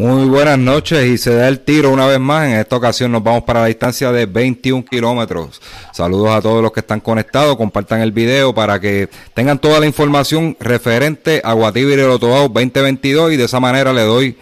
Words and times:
Muy 0.00 0.30
buenas 0.30 0.58
noches 0.58 1.04
y 1.04 1.18
se 1.18 1.34
da 1.34 1.46
el 1.46 1.60
tiro 1.60 1.90
una 1.90 2.06
vez 2.06 2.18
más. 2.18 2.48
En 2.48 2.54
esta 2.54 2.74
ocasión 2.74 3.12
nos 3.12 3.22
vamos 3.22 3.42
para 3.42 3.60
la 3.60 3.66
distancia 3.66 4.10
de 4.10 4.24
21 4.24 4.82
kilómetros. 4.82 5.60
Saludos 5.92 6.30
a 6.30 6.40
todos 6.40 6.62
los 6.62 6.72
que 6.72 6.80
están 6.80 7.00
conectados. 7.00 7.54
Compartan 7.58 8.00
el 8.00 8.10
video 8.10 8.54
para 8.54 8.80
que 8.80 9.10
tengan 9.34 9.58
toda 9.58 9.78
la 9.78 9.84
información 9.84 10.56
referente 10.58 11.42
a 11.44 11.52
Guatibiri 11.52 12.00
Lotobao 12.00 12.48
2022 12.48 13.32
y 13.32 13.36
de 13.36 13.44
esa 13.44 13.60
manera 13.60 13.92
le 13.92 14.00
doy 14.00 14.38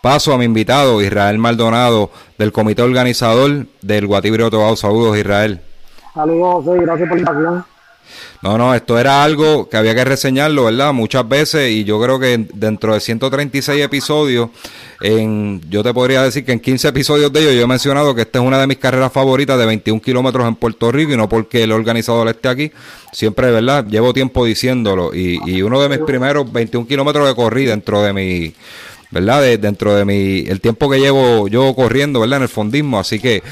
paso 0.00 0.32
a 0.32 0.38
mi 0.38 0.46
invitado 0.46 1.02
Israel 1.02 1.36
Maldonado 1.36 2.10
del 2.38 2.50
comité 2.50 2.80
organizador 2.80 3.66
del 3.82 4.06
Guatibiri 4.06 4.44
Lotobao. 4.44 4.76
Saludos 4.76 5.18
Israel. 5.18 5.60
Saludos 6.14 6.64
gracias 6.64 7.06
por 7.10 7.20
la 7.20 7.30
invitación. 7.30 7.71
No, 8.42 8.58
no, 8.58 8.74
esto 8.74 8.98
era 8.98 9.22
algo 9.22 9.68
que 9.68 9.76
había 9.76 9.94
que 9.94 10.04
reseñarlo, 10.04 10.64
¿verdad? 10.64 10.92
Muchas 10.92 11.28
veces 11.28 11.70
y 11.70 11.84
yo 11.84 12.00
creo 12.00 12.18
que 12.18 12.46
dentro 12.54 12.92
de 12.92 13.00
136 13.00 13.80
episodios, 13.82 14.50
en, 15.00 15.60
yo 15.70 15.82
te 15.82 15.94
podría 15.94 16.22
decir 16.22 16.44
que 16.44 16.52
en 16.52 16.60
15 16.60 16.88
episodios 16.88 17.32
de 17.32 17.40
ellos 17.40 17.54
yo 17.54 17.62
he 17.62 17.66
mencionado 17.66 18.14
que 18.14 18.22
esta 18.22 18.40
es 18.40 18.44
una 18.44 18.60
de 18.60 18.66
mis 18.66 18.78
carreras 18.78 19.12
favoritas 19.12 19.58
de 19.58 19.66
21 19.66 20.00
kilómetros 20.02 20.46
en 20.48 20.56
Puerto 20.56 20.90
Rico 20.90 21.12
y 21.12 21.16
no 21.16 21.28
porque 21.28 21.62
el 21.62 21.72
organizador 21.72 22.28
esté 22.28 22.48
aquí, 22.48 22.72
siempre, 23.12 23.50
¿verdad? 23.50 23.86
Llevo 23.86 24.12
tiempo 24.12 24.44
diciéndolo 24.44 25.14
y, 25.14 25.38
y 25.46 25.62
uno 25.62 25.80
de 25.80 25.88
mis 25.88 25.98
primeros 25.98 26.52
21 26.52 26.86
kilómetros 26.86 27.28
que 27.28 27.34
corrí 27.34 27.64
dentro 27.64 28.02
de 28.02 28.12
mi... 28.12 28.54
¿verdad? 29.12 29.42
De, 29.42 29.58
dentro 29.58 29.94
de 29.94 30.06
mi, 30.06 30.38
el 30.48 30.60
tiempo 30.60 30.88
que 30.90 30.98
llevo 30.98 31.46
yo 31.46 31.74
corriendo, 31.74 32.20
¿verdad? 32.20 32.38
En 32.38 32.42
el 32.44 32.48
fondismo. 32.48 32.98
Así 32.98 33.20
que 33.20 33.42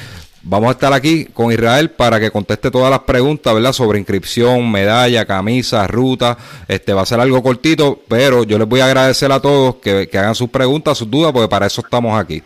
Vamos 0.43 0.69
a 0.69 0.71
estar 0.71 0.91
aquí 0.91 1.25
con 1.25 1.51
Israel 1.51 1.91
para 1.91 2.19
que 2.19 2.31
conteste 2.31 2.71
todas 2.71 2.89
las 2.89 3.01
preguntas, 3.01 3.53
¿verdad? 3.53 3.73
Sobre 3.73 3.99
inscripción, 3.99 4.71
medalla, 4.71 5.23
camisa, 5.25 5.85
ruta. 5.85 6.35
Este 6.67 6.93
va 6.93 7.03
a 7.03 7.05
ser 7.05 7.19
algo 7.19 7.43
cortito, 7.43 7.99
pero 8.07 8.43
yo 8.43 8.57
les 8.57 8.67
voy 8.67 8.79
a 8.79 8.85
agradecer 8.85 9.31
a 9.31 9.39
todos 9.39 9.75
que, 9.75 10.09
hagan 10.11 10.33
sus 10.33 10.49
preguntas, 10.49 10.97
sus 10.97 11.11
dudas, 11.11 11.31
porque 11.31 11.47
para 11.47 11.67
eso 11.67 11.81
estamos 11.81 12.19
aquí. 12.19 12.41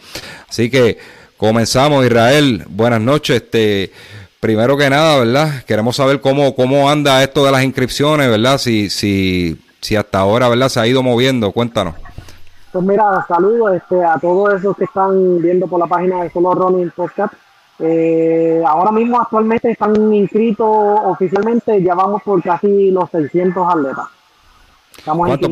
Así 0.50 0.70
que 0.70 0.98
comenzamos, 1.38 2.06
Israel. 2.06 2.66
Buenas 2.68 3.00
noches. 3.00 3.38
Este, 3.38 3.94
primero 4.42 4.76
que 4.76 4.90
nada, 4.90 5.20
¿verdad? 5.20 5.64
Queremos 5.64 5.96
saber 5.96 6.20
cómo, 6.20 6.54
cómo 6.54 6.90
anda 6.90 7.24
esto 7.24 7.46
de 7.46 7.52
las 7.54 7.64
inscripciones, 7.64 8.30
¿verdad? 8.30 8.58
Si, 8.58 8.90
si, 8.90 9.58
si 9.80 9.96
hasta 9.96 10.20
ahora, 10.20 10.50
¿verdad? 10.50 10.68
Se 10.68 10.82
ha 10.82 10.88
ido 10.88 11.02
moviendo. 11.02 11.54
Cuéntanos. 11.54 11.96
Pues 12.74 12.84
mira, 12.84 13.26
saludos 13.26 13.74
este, 13.74 14.04
a 14.04 14.20
todos 14.20 14.54
esos 14.56 14.76
que 14.76 14.84
están 14.84 15.42
viendo 15.42 15.66
por 15.66 15.80
la 15.80 15.88
página 15.88 16.24
de 16.24 16.30
Solo 16.30 16.54
Running 16.54 16.92
Podcast. 16.94 17.34
Eh, 17.80 18.64
ahora 18.66 18.92
mismo 18.92 19.20
actualmente 19.20 19.72
están 19.72 20.14
inscritos 20.14 20.68
oficialmente, 20.68 21.82
ya 21.84 21.94
vamos 21.94 22.24
por 22.24 22.42
casi 22.42 22.92
los 22.92 23.10
600 23.10 23.68
atletas. 23.68 24.08
Estamos 24.98 25.28
¿Cuánto, 25.28 25.50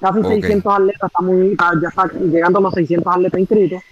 Casi 0.00 0.22
600 0.22 0.74
atletas, 0.74 1.10
estamos, 1.10 1.36
ya 1.82 1.88
está 1.88 2.06
llegando 2.18 2.58
a 2.58 2.62
los 2.62 2.74
600 2.74 3.14
atletas 3.14 3.40
inscritos. 3.40 3.82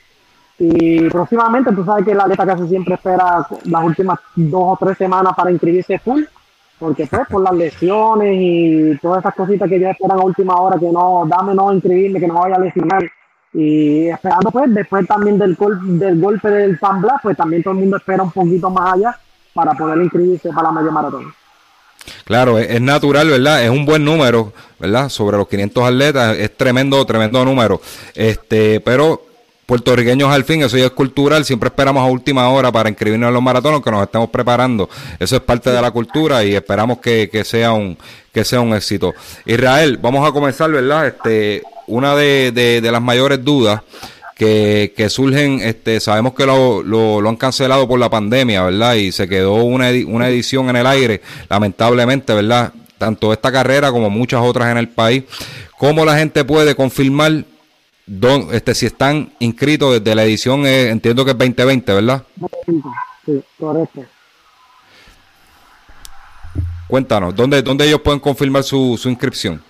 Y 0.58 1.08
próximamente, 1.10 1.70
tú 1.72 1.84
sabes 1.84 2.06
que 2.06 2.12
el 2.12 2.20
atleta 2.20 2.46
casi 2.46 2.66
siempre 2.66 2.94
espera 2.94 3.46
las 3.64 3.84
últimas 3.84 4.18
dos 4.34 4.62
o 4.62 4.78
tres 4.80 4.96
semanas 4.96 5.34
para 5.36 5.50
inscribirse 5.50 5.98
full, 5.98 6.24
porque 6.78 7.06
pues 7.06 7.28
por 7.28 7.42
las 7.42 7.54
lesiones 7.54 8.36
y 8.40 8.98
todas 9.02 9.20
esas 9.20 9.34
cositas 9.34 9.68
que 9.68 9.78
ya 9.78 9.90
esperan 9.90 10.18
a 10.18 10.24
última 10.24 10.56
hora, 10.56 10.78
que 10.78 10.90
no, 10.90 11.24
dame 11.28 11.54
no 11.54 11.72
inscribirme, 11.72 12.18
que 12.18 12.26
no 12.26 12.40
vaya 12.40 12.56
a 12.56 12.60
lesionar 12.60 13.02
y 13.58 14.06
esperando 14.08 14.52
pues 14.52 14.72
después 14.72 15.04
también 15.08 15.36
del, 15.36 15.56
del 15.98 16.20
golpe 16.20 16.48
del 16.48 16.78
San 16.78 17.00
Blas, 17.00 17.16
pues 17.20 17.36
también 17.36 17.60
todo 17.60 17.74
el 17.74 17.80
mundo 17.80 17.96
espera 17.96 18.22
un 18.22 18.30
poquito 18.30 18.70
más 18.70 18.94
allá 18.94 19.18
para 19.52 19.74
poder 19.74 19.98
inscribirse 19.98 20.50
para 20.50 20.68
la 20.68 20.80
media 20.80 20.92
maratón. 20.92 21.34
Claro, 22.24 22.56
es, 22.56 22.80
natural, 22.80 23.28
¿verdad? 23.28 23.64
Es 23.64 23.70
un 23.70 23.84
buen 23.84 24.04
número, 24.04 24.52
¿verdad? 24.78 25.08
Sobre 25.08 25.36
los 25.36 25.48
500 25.48 25.84
atletas, 25.84 26.36
es 26.38 26.56
tremendo, 26.56 27.04
tremendo 27.04 27.44
número. 27.44 27.80
Este, 28.14 28.78
pero 28.78 29.22
puertorriqueños 29.68 30.32
al 30.32 30.44
fin, 30.44 30.62
eso 30.62 30.78
ya 30.78 30.86
es 30.86 30.92
cultural, 30.92 31.44
siempre 31.44 31.66
esperamos 31.66 32.02
a 32.02 32.06
última 32.06 32.48
hora 32.48 32.72
para 32.72 32.88
inscribirnos 32.88 33.28
en 33.28 33.34
los 33.34 33.42
maratones, 33.42 33.82
que 33.82 33.90
nos 33.90 34.02
estemos 34.02 34.30
preparando. 34.30 34.88
Eso 35.20 35.36
es 35.36 35.42
parte 35.42 35.70
de 35.70 35.82
la 35.82 35.90
cultura 35.90 36.42
y 36.42 36.54
esperamos 36.54 37.00
que, 37.00 37.28
que 37.30 37.44
sea 37.44 37.72
un 37.72 37.98
que 38.32 38.46
sea 38.46 38.62
un 38.62 38.74
éxito. 38.74 39.12
Israel, 39.44 39.98
vamos 40.00 40.26
a 40.26 40.32
comenzar, 40.32 40.70
¿verdad? 40.70 41.08
Este, 41.08 41.62
una 41.86 42.14
de, 42.14 42.50
de, 42.50 42.90
las 42.90 43.02
mayores 43.02 43.44
dudas 43.44 43.82
que, 44.34 44.94
que, 44.96 45.10
surgen, 45.10 45.60
este, 45.60 46.00
sabemos 46.00 46.32
que 46.32 46.46
lo, 46.46 46.82
lo, 46.82 47.28
han 47.28 47.36
cancelado 47.36 47.86
por 47.86 48.00
la 48.00 48.08
pandemia, 48.08 48.62
¿verdad? 48.62 48.94
Y 48.94 49.12
se 49.12 49.28
quedó 49.28 49.64
una, 49.64 49.90
una 50.06 50.30
edición 50.30 50.70
en 50.70 50.76
el 50.76 50.86
aire, 50.86 51.20
lamentablemente, 51.50 52.32
¿verdad? 52.32 52.72
Tanto 52.96 53.34
esta 53.34 53.52
carrera 53.52 53.90
como 53.90 54.08
muchas 54.08 54.40
otras 54.40 54.70
en 54.70 54.78
el 54.78 54.88
país. 54.88 55.24
¿Cómo 55.76 56.06
la 56.06 56.16
gente 56.16 56.42
puede 56.42 56.74
confirmar 56.74 57.44
don, 58.08 58.48
este, 58.52 58.74
si 58.74 58.86
están 58.86 59.30
inscritos 59.38 60.00
desde 60.00 60.14
la 60.14 60.24
edición, 60.24 60.66
eh, 60.66 60.88
entiendo 60.90 61.24
que 61.24 61.32
es 61.32 61.38
2020, 61.38 61.94
¿verdad? 61.94 62.22
Sí, 63.24 63.44
correcto. 63.58 64.04
Cuéntanos, 66.88 67.36
¿dónde, 67.36 67.60
dónde 67.62 67.86
ellos 67.86 68.00
pueden 68.00 68.18
confirmar 68.18 68.62
su, 68.62 68.96
su 68.98 69.10
inscripción? 69.10 69.62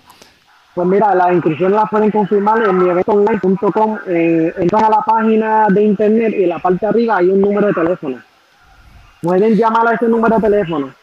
Pues 0.75 0.87
mira, 0.87 1.13
las 1.17 1.33
inscripciones 1.33 1.75
las 1.75 1.91
pueden 1.91 2.13
confirmar 2.13 2.63
en 2.63 2.79
mieventoonline.com. 2.79 3.99
Eh, 4.07 4.55
entran 4.59 4.85
a 4.85 4.91
la 4.91 5.01
página 5.01 5.67
de 5.71 5.83
internet 5.83 6.33
y 6.39 6.45
en 6.45 6.51
la 6.51 6.61
parte 6.61 6.87
de 6.87 6.91
arriba 6.91 7.17
hay 7.17 7.31
un 7.31 7.41
número 7.41 7.67
de 7.67 7.73
teléfono. 7.73 8.19
Pueden 9.21 9.57
llamar 9.57 9.89
a 9.89 9.95
ese 9.95 10.07
número 10.07 10.37
de 10.37 10.43
teléfono. 10.43 10.95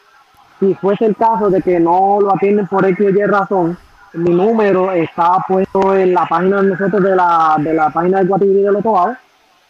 Si 0.61 0.73
fuese 0.75 1.03
el 1.05 1.17
caso 1.17 1.49
de 1.49 1.61
que 1.61 1.77
no 1.81 2.19
lo 2.21 2.33
atienden 2.33 2.67
por 2.67 2.85
X 2.85 3.05
o 3.05 3.09
Y 3.09 3.23
razón, 3.25 3.77
mi 4.13 4.31
número 4.31 4.91
está 4.91 5.37
puesto 5.47 5.95
en 5.95 6.13
la 6.13 6.25
página 6.25 6.61
de 6.61 6.67
nosotros 6.69 7.03
de 7.03 7.15
la, 7.15 7.55
de 7.59 7.73
la 7.73 7.89
página 7.89 8.19
de 8.19 8.25
Guatibiri 8.25 8.61
de 8.61 8.71
los 8.71 8.83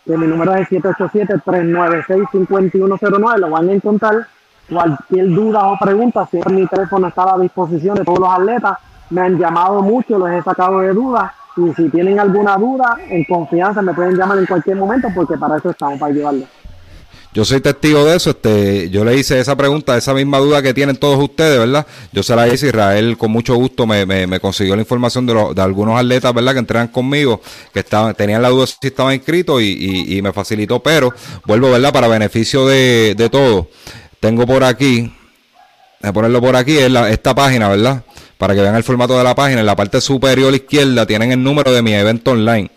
que 0.06 0.18
mi 0.18 0.28
número 0.28 0.54
es 0.56 0.70
787-396-5109, 0.70 3.38
lo 3.38 3.50
van 3.50 3.70
a 3.70 3.74
encontrar. 3.74 4.28
Cualquier 4.70 5.30
duda 5.30 5.68
o 5.68 5.78
pregunta, 5.80 6.28
siempre 6.28 6.54
mi 6.54 6.68
teléfono 6.68 7.08
está 7.08 7.24
a 7.24 7.38
la 7.38 7.44
disposición 7.44 7.96
de 7.96 8.04
todos 8.04 8.20
los 8.20 8.30
atletas 8.30 8.78
me 9.10 9.22
han 9.22 9.38
llamado 9.38 9.82
mucho, 9.82 10.18
los 10.18 10.30
he 10.30 10.42
sacado 10.42 10.80
de 10.80 10.94
dudas 10.94 11.32
y 11.58 11.74
si 11.74 11.90
tienen 11.90 12.20
alguna 12.20 12.58
duda, 12.58 12.98
en 13.08 13.24
confianza 13.26 13.82
me 13.82 13.94
pueden 13.94 14.16
llamar 14.16 14.40
en 14.40 14.46
cualquier 14.46 14.78
momento 14.78 15.08
porque 15.14 15.38
para 15.38 15.58
eso 15.58 15.70
estamos, 15.70 16.00
para 16.00 16.12
ayudarles. 16.12 16.48
Yo 17.36 17.44
soy 17.44 17.60
testigo 17.60 18.06
de 18.06 18.16
eso, 18.16 18.30
este, 18.30 18.90
yo 18.90 19.04
le 19.04 19.18
hice 19.18 19.38
esa 19.38 19.58
pregunta, 19.58 19.98
esa 19.98 20.14
misma 20.14 20.38
duda 20.38 20.62
que 20.62 20.74
tienen 20.74 20.96
todos 20.96 21.22
ustedes, 21.22 21.60
¿verdad? 21.60 21.86
Yo 22.14 22.24
se 22.24 22.34
la 22.34 22.48
hice, 22.48 22.68
Israel 22.68 23.18
con 23.18 23.30
mucho 23.30 23.56
gusto 23.56 23.86
me, 23.86 24.06
me, 24.06 24.40
consiguió 24.40 24.74
la 24.74 24.84
información 24.84 25.26
de, 25.26 25.34
de 25.54 25.62
algunos 25.62 26.00
atletas, 26.00 26.34
¿verdad? 26.34 26.54
Que 26.54 26.60
entrenan 26.60 26.88
conmigo, 26.88 27.42
que 27.74 27.82
estaban, 27.82 28.16
tenían 28.16 28.42
la 28.42 28.48
duda 28.48 28.66
si 28.68 28.78
estaban 28.82 29.16
inscritos 29.16 29.62
y, 29.62 30.18
y, 30.18 30.22
me 30.22 30.32
facilitó, 30.32 30.82
pero 30.82 31.14
vuelvo, 31.46 31.72
¿verdad? 31.72 31.92
Para 31.92 32.08
beneficio 32.08 32.66
de, 32.68 33.16
de 33.18 33.30
todos. 33.30 33.66
Tengo 34.22 34.46
por 34.46 34.64
aquí, 34.64 35.14
a 36.04 36.14
ponerlo 36.14 36.40
por 36.40 36.56
aquí, 36.56 36.78
es 36.78 36.90
la, 36.90 37.10
esta 37.10 37.36
página, 37.36 37.68
¿verdad? 37.68 38.02
para 38.38 38.54
que 38.54 38.62
vean 38.62 38.76
el 38.76 38.84
formato 38.84 39.18
de 39.18 39.24
la 39.24 39.36
página. 39.36 39.60
En 39.60 39.66
la 39.66 39.76
parte 39.76 40.00
superior 40.00 40.54
izquierda 40.54 41.06
tienen 41.06 41.32
el 41.32 41.44
número 41.44 41.74
de 41.74 41.82
mi 41.82 41.94
evento 41.94 42.32
online. 42.32 42.70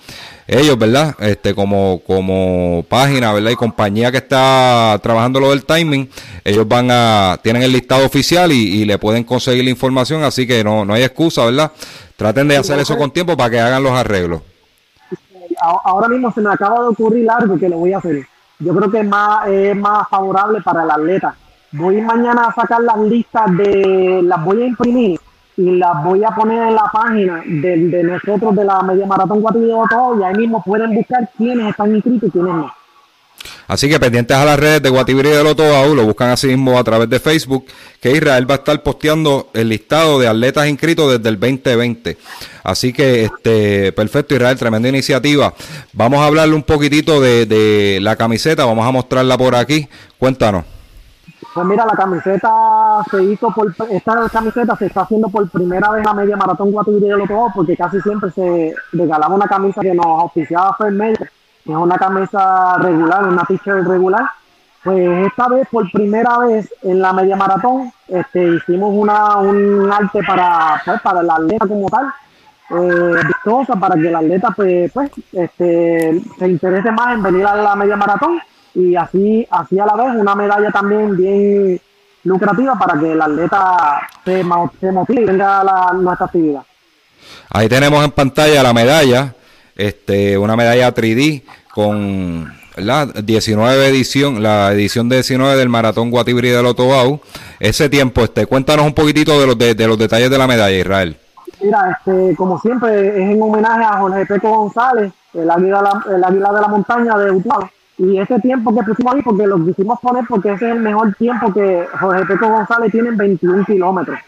Ellos, 0.51 0.79
¿verdad? 0.79 1.15
Este, 1.19 1.55
como, 1.55 2.01
como 2.07 2.83
página, 2.89 3.35
¿verdad? 3.35 3.51
Y 3.51 3.55
compañía 3.55 4.11
que 4.11 4.17
está 4.17 4.99
trabajando 5.03 5.41
lo 5.41 5.51
del 5.51 5.67
timing, 5.67 6.09
ellos 6.43 6.67
van 6.67 6.89
a, 6.91 7.39
tienen 7.43 7.63
el 7.63 7.71
listado 7.71 8.07
oficial 8.07 8.51
y, 8.51 8.87
le 8.87 8.97
pueden 8.97 9.25
conseguir 9.25 9.63
la 9.65 9.69
información, 9.69 10.25
así 10.25 10.47
que 10.47 10.65
no, 10.65 10.87
no 10.87 10.95
hay 10.95 11.03
excusa, 11.03 11.45
¿verdad? 11.45 11.71
Traten 12.17 12.49
de 12.49 12.57
hacer 12.57 12.79
eso 12.79 12.97
con 12.97 13.11
tiempo 13.11 13.37
para 13.37 13.51
que 13.51 13.61
hagan 13.61 13.83
los 13.83 13.93
arreglos. 13.93 14.41
Ahora 15.85 16.09
mismo 16.09 16.33
se 16.33 16.41
me 16.41 16.51
acaba 16.51 16.81
de 16.81 16.89
ocurrir 16.89 17.31
algo 17.31 17.59
que 17.59 17.69
lo 17.69 17.77
voy 17.77 17.93
a 17.93 17.99
hacer. 17.99 18.27
Yo 18.59 18.75
creo 18.75 18.91
que 18.91 19.01
es 19.01 19.07
más, 19.07 19.47
es 19.49 19.77
más 19.77 20.09
favorable 20.09 20.63
para 20.63 20.85
el 20.85 20.91
atleta. 20.91 21.37
Voy 21.73 22.01
mañana 22.01 22.47
a 22.47 22.55
sacar 22.55 22.81
las 22.81 22.99
listas 23.01 23.55
de, 23.55 24.23
las 24.23 24.43
voy 24.43 24.63
a 24.63 24.67
imprimir 24.67 25.21
y 25.59 25.73
las 25.73 26.05
voy 26.05 26.23
a 26.23 26.31
poner 26.31 26.69
en 26.69 26.75
la 26.75 26.85
página 26.93 27.43
de, 27.45 27.77
de 27.89 28.03
nosotros 28.05 28.55
de 28.55 28.65
la 28.65 28.81
Media 28.83 29.07
Maratón 29.07 29.41
Guatillo 29.41 29.83
todo 29.91 30.21
y 30.21 30.23
ahí 30.23 30.35
mismo 30.37 30.63
pueden 30.65 30.95
buscar 30.95 31.29
quiénes 31.37 31.71
están 31.71 31.95
inscritos 31.95 32.29
y 32.29 32.33
quiénes 32.33 32.55
no. 32.55 32.73
Así 33.67 33.89
que 33.89 33.99
pendientes 33.99 34.37
a 34.37 34.45
las 34.45 34.59
redes 34.59 34.83
de 34.83 34.89
Guatibiri 34.89 35.31
de 35.31 35.43
Lotobau, 35.43 35.95
lo 35.95 36.07
buscan 36.07 36.31
así 36.31 36.47
mismo 36.47 36.79
a 36.79 36.85
través 36.85 37.11
de 37.11 37.21
Facebook, 37.21 37.67
que 38.01 38.13
Israel 38.13 38.49
va 38.49 38.55
a 38.55 38.59
estar 38.59 38.83
posteando 38.83 39.51
el 39.53 39.69
listado 39.69 40.19
de 40.19 40.29
atletas 40.29 40.69
inscritos 40.69 41.13
desde 41.13 41.29
el 41.29 41.39
2020. 41.39 42.17
Así 42.63 42.93
que, 42.93 43.25
este, 43.25 43.93
perfecto, 43.93 44.35
Israel, 44.35 44.59
tremenda 44.59 44.89
iniciativa. 44.89 45.53
Vamos 45.93 46.21
a 46.21 46.27
hablarle 46.27 46.55
un 46.55 46.63
poquitito 46.63 47.21
de, 47.21 47.47
de 47.47 47.99
la 48.01 48.17
camiseta, 48.17 48.65
vamos 48.65 48.87
a 48.87 48.91
mostrarla 48.91 49.37
por 49.37 49.55
aquí. 49.55 49.87
Cuéntanos. 50.19 50.78
Pues 51.59 51.67
mira, 51.67 51.85
la 51.85 51.97
camiseta 51.97 53.03
se 53.11 53.21
hizo 53.21 53.51
por, 53.51 53.75
esta 53.91 54.29
camiseta 54.29 54.77
se 54.77 54.87
está 54.87 55.01
haciendo 55.01 55.29
por 55.29 55.51
primera 55.51 55.91
vez 55.91 56.05
la 56.05 56.15
media 56.15 56.37
maratón 56.37 56.71
Guatibiri 56.71 57.09
de 57.09 57.17
Lotobau, 57.17 57.51
porque 57.53 57.77
casi 57.77 58.01
siempre 58.01 58.31
se 58.31 58.77
regalaba 58.93 59.35
una 59.35 59.49
camisa 59.49 59.81
que 59.81 59.93
nos 59.93 60.07
auspiciaba 60.07 60.77
medio 60.93 61.17
es 61.21 61.29
una 61.67 61.97
camisa 61.97 62.77
regular, 62.79 63.27
una 63.27 63.43
t-shirt 63.43 63.89
regular. 63.89 64.23
Pues 64.85 65.27
esta 65.27 65.49
vez, 65.49 65.67
por 65.69 65.91
primera 65.91 66.39
vez 66.39 66.73
en 66.83 67.03
la 67.03 67.13
media 67.13 67.35
maratón, 67.35 67.93
este, 68.07 68.55
hicimos 68.55 68.93
una, 68.95 69.39
un 69.39 69.91
arte 69.93 70.21
para, 70.25 70.81
pues, 70.85 71.01
para 71.01 71.23
el 71.23 71.29
atleta 71.29 71.67
como 71.67 71.89
tal, 71.89 72.07
eh, 72.71 73.21
vistosa, 73.27 73.75
para 73.75 73.97
que 73.97 74.11
el 74.11 74.15
atleta 74.15 74.53
pues, 74.53 74.93
pues, 74.93 75.11
este, 75.33 76.23
se 76.39 76.49
interese 76.49 76.93
más 76.93 77.15
en 77.15 77.23
venir 77.25 77.45
a 77.45 77.57
la 77.57 77.75
media 77.75 77.97
maratón 77.97 78.41
y 78.79 78.95
así, 78.95 79.45
así 79.51 79.79
a 79.81 79.87
la 79.87 79.97
vez 79.97 80.15
una 80.15 80.37
medalla 80.37 80.71
también 80.71 81.17
bien 81.17 81.81
lucrativa 82.23 82.79
para 82.79 82.99
que 82.99 83.11
el 83.11 83.21
atleta 83.21 84.01
se, 84.25 84.45
se 84.81 84.93
motive 84.93 85.23
y 85.23 85.25
venga 85.25 85.61
a 85.61 85.65
la, 85.65 85.93
nuestra 85.95 86.27
actividad. 86.27 86.63
Ahí 87.51 87.69
tenemos 87.69 88.05
en 88.05 88.13
pantalla 88.13 88.63
la 88.63 88.73
medalla, 88.73 89.35
este, 89.75 90.39
una 90.39 90.55
medalla 90.55 90.95
3D 90.95 91.43
con 91.75 92.53
la 92.77 93.07
19 93.07 93.89
edición, 93.89 94.43
la 94.45 94.73
edición 94.73 95.09
19 95.09 95.57
del 95.57 95.69
Maratón 95.69 96.11
Guatibri 96.11 96.51
de 96.51 96.63
Lotobau. 96.63 97.21
Ese 97.59 97.89
tiempo, 97.89 98.23
este, 98.23 98.47
cuéntanos 98.47 98.87
un 98.87 98.95
poquitito 98.95 99.41
de 99.41 99.47
los, 99.47 99.59
de, 99.59 99.87
los 99.89 99.99
detalles 99.99 100.31
de 100.31 100.39
la 100.39 100.47
medalla, 100.47 100.79
Israel. 100.79 101.17
Mira, 101.61 101.99
este, 101.99 102.37
como 102.37 102.61
siempre, 102.61 103.09
es 103.09 103.31
en 103.31 103.43
homenaje 103.43 103.83
a 103.83 103.99
Jorge 103.99 104.25
Peco 104.27 104.51
González, 104.51 105.13
el 105.35 105.51
águila, 105.51 106.01
el 106.15 106.23
águila 106.23 106.53
de 106.53 106.61
la 106.61 106.69
montaña 106.69 107.19
de 107.19 107.33
Utuado. 107.33 107.69
Y 107.99 108.19
ese 108.19 108.39
tiempo 108.41 108.75
que 108.75 108.83
pusimos 108.83 109.15
ahí, 109.15 109.23
porque 109.23 109.47
lo 109.47 109.65
quisimos 109.65 109.99
poner 110.01 110.25
porque 110.29 110.53
ese 110.53 110.67
es 110.67 110.77
el 110.77 110.81
mejor 110.81 111.15
tiempo 111.15 111.53
que 111.53 111.87
Jorge 111.99 112.27
Peco 112.27 112.49
González 112.49 112.93
tiene 112.93 113.09
en 113.09 113.17
21 113.17 113.65
kilómetros 113.65 114.19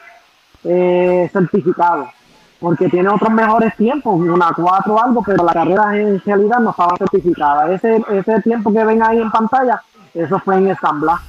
eh, 0.64 1.30
certificado 1.32 2.08
porque 2.60 2.88
tiene 2.88 3.08
otros 3.08 3.32
mejores 3.32 3.74
tiempos, 3.76 4.20
una 4.20 4.52
4 4.54 5.02
algo, 5.02 5.22
pero 5.24 5.44
la 5.44 5.52
carrera 5.52 5.98
en 5.98 6.20
realidad 6.20 6.60
no 6.60 6.70
estaba 6.70 6.94
certificada. 6.98 7.72
Ese, 7.72 8.02
ese 8.12 8.42
tiempo 8.42 8.70
que 8.70 8.84
ven 8.84 9.02
ahí 9.02 9.18
en 9.18 9.30
pantalla, 9.30 9.82
eso 10.12 10.38
fue 10.40 10.56
en 10.56 10.76
San 10.76 11.00
Blas. 11.00 11.20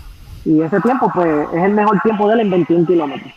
Y 0.43 0.61
ese 0.61 0.81
tiempo, 0.81 1.09
pues, 1.13 1.47
es 1.53 1.63
el 1.63 1.71
mejor 1.71 2.01
tiempo 2.01 2.27
de 2.27 2.33
él 2.33 2.39
en 2.41 2.49
21 2.49 2.85
kilómetros. 2.85 3.33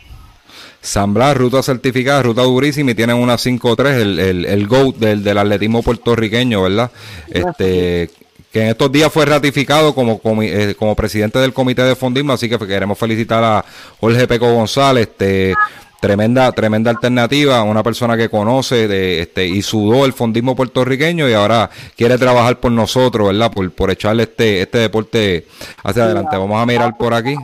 San 0.81 1.13
Blas, 1.13 1.37
ruta 1.37 1.63
certificada, 1.63 2.21
ruta 2.21 2.43
durísima 2.43 2.91
y 2.91 2.95
tienen 2.95 3.15
una 3.15 3.35
5-3, 3.35 3.85
el, 3.93 4.19
el, 4.19 4.45
el 4.45 4.67
GOAT 4.67 4.97
del, 4.97 5.23
del, 5.23 5.37
atletismo 5.37 5.81
puertorriqueño, 5.81 6.61
¿verdad? 6.63 6.91
Este, 7.27 8.09
que 8.55 8.61
en 8.61 8.69
estos 8.69 8.89
días 8.89 9.11
fue 9.11 9.25
ratificado 9.25 9.93
como, 9.93 10.17
como, 10.17 10.41
eh, 10.41 10.77
como 10.79 10.95
presidente 10.95 11.39
del 11.39 11.51
comité 11.51 11.81
de 11.81 11.93
fondismo, 11.93 12.31
así 12.31 12.47
que 12.47 12.57
queremos 12.57 12.97
felicitar 12.97 13.43
a 13.43 13.65
Jorge 13.99 14.29
Peco 14.29 14.49
González, 14.53 15.09
este 15.09 15.53
tremenda 15.99 16.49
tremenda 16.53 16.89
alternativa 16.89 17.63
una 17.63 17.83
persona 17.83 18.15
que 18.15 18.29
conoce 18.29 18.87
de 18.87 19.19
este 19.23 19.45
y 19.45 19.61
sudó 19.61 20.05
el 20.05 20.13
fondismo 20.13 20.55
puertorriqueño 20.55 21.27
y 21.27 21.33
ahora 21.33 21.69
quiere 21.97 22.17
trabajar 22.17 22.57
por 22.61 22.71
nosotros 22.71 23.27
verdad 23.27 23.51
por, 23.51 23.69
por 23.71 23.91
echarle 23.91 24.23
este 24.23 24.61
este 24.61 24.77
deporte 24.77 25.47
hacia 25.83 26.05
adelante. 26.05 26.37
vamos 26.37 26.61
a 26.61 26.65
mirar 26.65 26.95
por 26.95 27.13
aquí. 27.13 27.35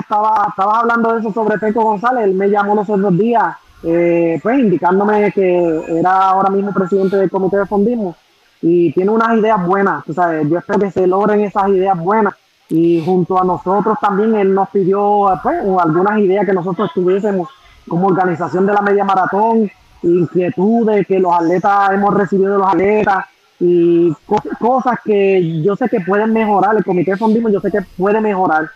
Estaba, 0.00 0.46
estaba 0.48 0.80
hablando 0.80 1.12
de 1.12 1.20
eso 1.20 1.30
sobre 1.34 1.58
Peco 1.58 1.82
González. 1.82 2.24
Él 2.24 2.32
me 2.32 2.48
llamó 2.48 2.74
los 2.74 2.88
otros 2.88 3.18
días 3.18 3.54
eh, 3.82 4.40
pues 4.42 4.58
indicándome 4.58 5.30
que 5.30 5.82
era 5.98 6.30
ahora 6.30 6.48
mismo 6.48 6.72
presidente 6.72 7.18
del 7.18 7.28
comité 7.28 7.58
de 7.58 7.66
fondismo 7.66 8.16
y 8.66 8.92
tiene 8.92 9.10
unas 9.10 9.36
ideas 9.36 9.64
buenas 9.66 10.04
tú 10.04 10.14
sabes 10.14 10.48
yo 10.48 10.58
espero 10.58 10.78
que 10.78 10.90
se 10.90 11.06
logren 11.06 11.40
esas 11.40 11.68
ideas 11.68 11.98
buenas 11.98 12.34
y 12.70 13.04
junto 13.04 13.38
a 13.38 13.44
nosotros 13.44 13.98
también 14.00 14.34
él 14.34 14.54
nos 14.54 14.70
pidió 14.70 15.26
pues 15.42 15.58
algunas 15.78 16.18
ideas 16.18 16.46
que 16.46 16.54
nosotros 16.54 16.90
tuviésemos 16.94 17.48
como 17.86 18.06
organización 18.06 18.66
de 18.66 18.72
la 18.72 18.80
media 18.80 19.04
maratón, 19.04 19.70
inquietudes 20.02 21.06
que 21.06 21.18
los 21.18 21.34
atletas 21.34 21.90
hemos 21.92 22.14
recibido 22.14 22.52
de 22.52 22.58
los 22.58 22.68
atletas 22.68 23.26
y 23.60 24.12
cosas 24.58 24.98
que 25.04 25.62
yo 25.62 25.76
sé 25.76 25.88
que 25.88 26.00
pueden 26.00 26.32
mejorar, 26.32 26.76
el 26.76 26.84
comité 26.84 27.12
de 27.12 27.52
yo 27.52 27.60
sé 27.60 27.70
que 27.70 27.82
puede 27.96 28.20
mejorar. 28.20 28.70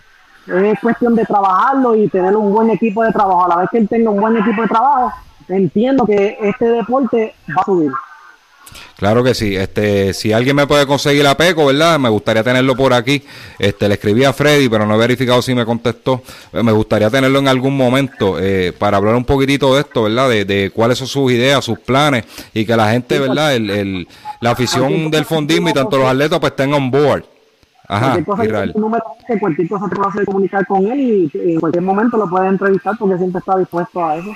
Es 0.47 0.79
cuestión 0.81 1.15
de 1.15 1.25
trabajarlo 1.25 1.95
y 1.95 2.09
tener 2.09 2.35
un 2.37 2.53
buen 2.53 2.71
equipo 2.71 3.03
de 3.03 3.13
trabajo. 3.13 3.45
A 3.45 3.49
la 3.49 3.57
vez 3.57 3.69
que 3.71 3.79
él 3.79 3.89
tenga 3.89 4.11
un 4.11 4.21
buen 4.21 4.37
equipo 4.37 4.63
de 4.63 4.69
trabajo, 4.69 5.13
entiendo 5.49 6.07
que 6.07 6.39
este 6.41 6.67
deporte 6.67 7.35
va 7.51 7.63
a 7.63 7.65
subir. 7.65 7.93
Claro 8.97 9.23
que 9.23 9.35
sí. 9.35 9.57
Este, 9.57 10.13
si 10.13 10.33
alguien 10.33 10.57
me 10.57 10.67
puede 10.67 10.87
conseguir 10.87 11.27
a 11.27 11.37
Peco, 11.37 11.67
¿verdad? 11.67 11.99
Me 11.99 12.09
gustaría 12.09 12.43
tenerlo 12.43 12.75
por 12.75 12.93
aquí. 12.93 13.23
Este, 13.59 13.89
le 13.89 13.95
escribí 13.95 14.25
a 14.25 14.33
Freddy, 14.33 14.69
pero 14.69 14.87
no 14.87 14.95
he 14.97 14.99
verificado 14.99 15.41
si 15.41 15.55
me 15.55 15.65
contestó. 15.65 16.23
Eh, 16.53 16.63
me 16.63 16.73
gustaría 16.73 17.09
tenerlo 17.09 17.39
en 17.39 17.49
algún 17.49 17.77
momento 17.77 18.39
eh, 18.41 18.73
para 18.77 18.97
hablar 18.97 19.15
un 19.15 19.25
poquitito 19.25 19.75
de 19.75 19.83
esto, 19.83 20.05
¿verdad? 20.05 20.29
De, 20.29 20.73
cuáles 20.75 20.99
son 20.99 21.07
sus 21.07 21.31
ideas, 21.31 21.65
sus 21.65 21.79
planes 21.79 22.25
y 22.53 22.67
que 22.67 22.77
la 22.77 22.91
gente, 22.91 23.19
¿verdad? 23.19 23.55
El, 23.55 23.71
el, 23.71 24.09
la 24.41 24.51
afición 24.51 25.11
del 25.11 25.25
fondismo 25.25 25.69
y 25.69 25.73
tanto 25.73 25.97
los 25.99 26.09
atletas 26.09 26.41
pues 26.41 26.53
estén 26.53 26.75
on 26.75 26.91
board. 26.91 27.25
Ajá, 27.91 28.23
cualquier 28.23 28.75
cosa, 28.75 29.03
cualquier 29.41 29.69
cosa 29.69 29.89
te 29.89 29.99
vas 29.99 30.17
a 30.19 30.25
comunicar 30.27 30.67
con 30.67 30.87
él 30.89 31.01
y 31.01 31.31
en 31.55 31.59
cualquier 31.59 31.83
momento 31.83 32.19
lo 32.19 32.29
puedes 32.29 32.51
entrevistar 32.51 32.95
porque 32.99 33.17
siempre 33.17 33.39
está 33.39 33.57
dispuesto 33.57 34.05
a 34.05 34.17
eso. 34.17 34.31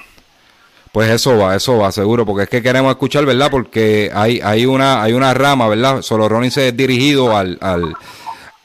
Pues 0.92 1.10
eso 1.10 1.38
va, 1.38 1.56
eso 1.56 1.78
va, 1.78 1.90
seguro, 1.90 2.26
porque 2.26 2.42
es 2.44 2.48
que 2.50 2.62
queremos 2.62 2.90
escuchar, 2.90 3.24
¿verdad? 3.24 3.50
Porque 3.50 4.10
hay, 4.14 4.40
hay 4.42 4.66
una, 4.66 5.02
hay 5.02 5.14
una 5.14 5.32
rama, 5.32 5.66
¿verdad? 5.66 6.02
Solo 6.02 6.28
Ronnie 6.28 6.50
se 6.50 6.68
es 6.68 6.76
dirigido 6.76 7.34
al, 7.34 7.56
al, 7.62 7.94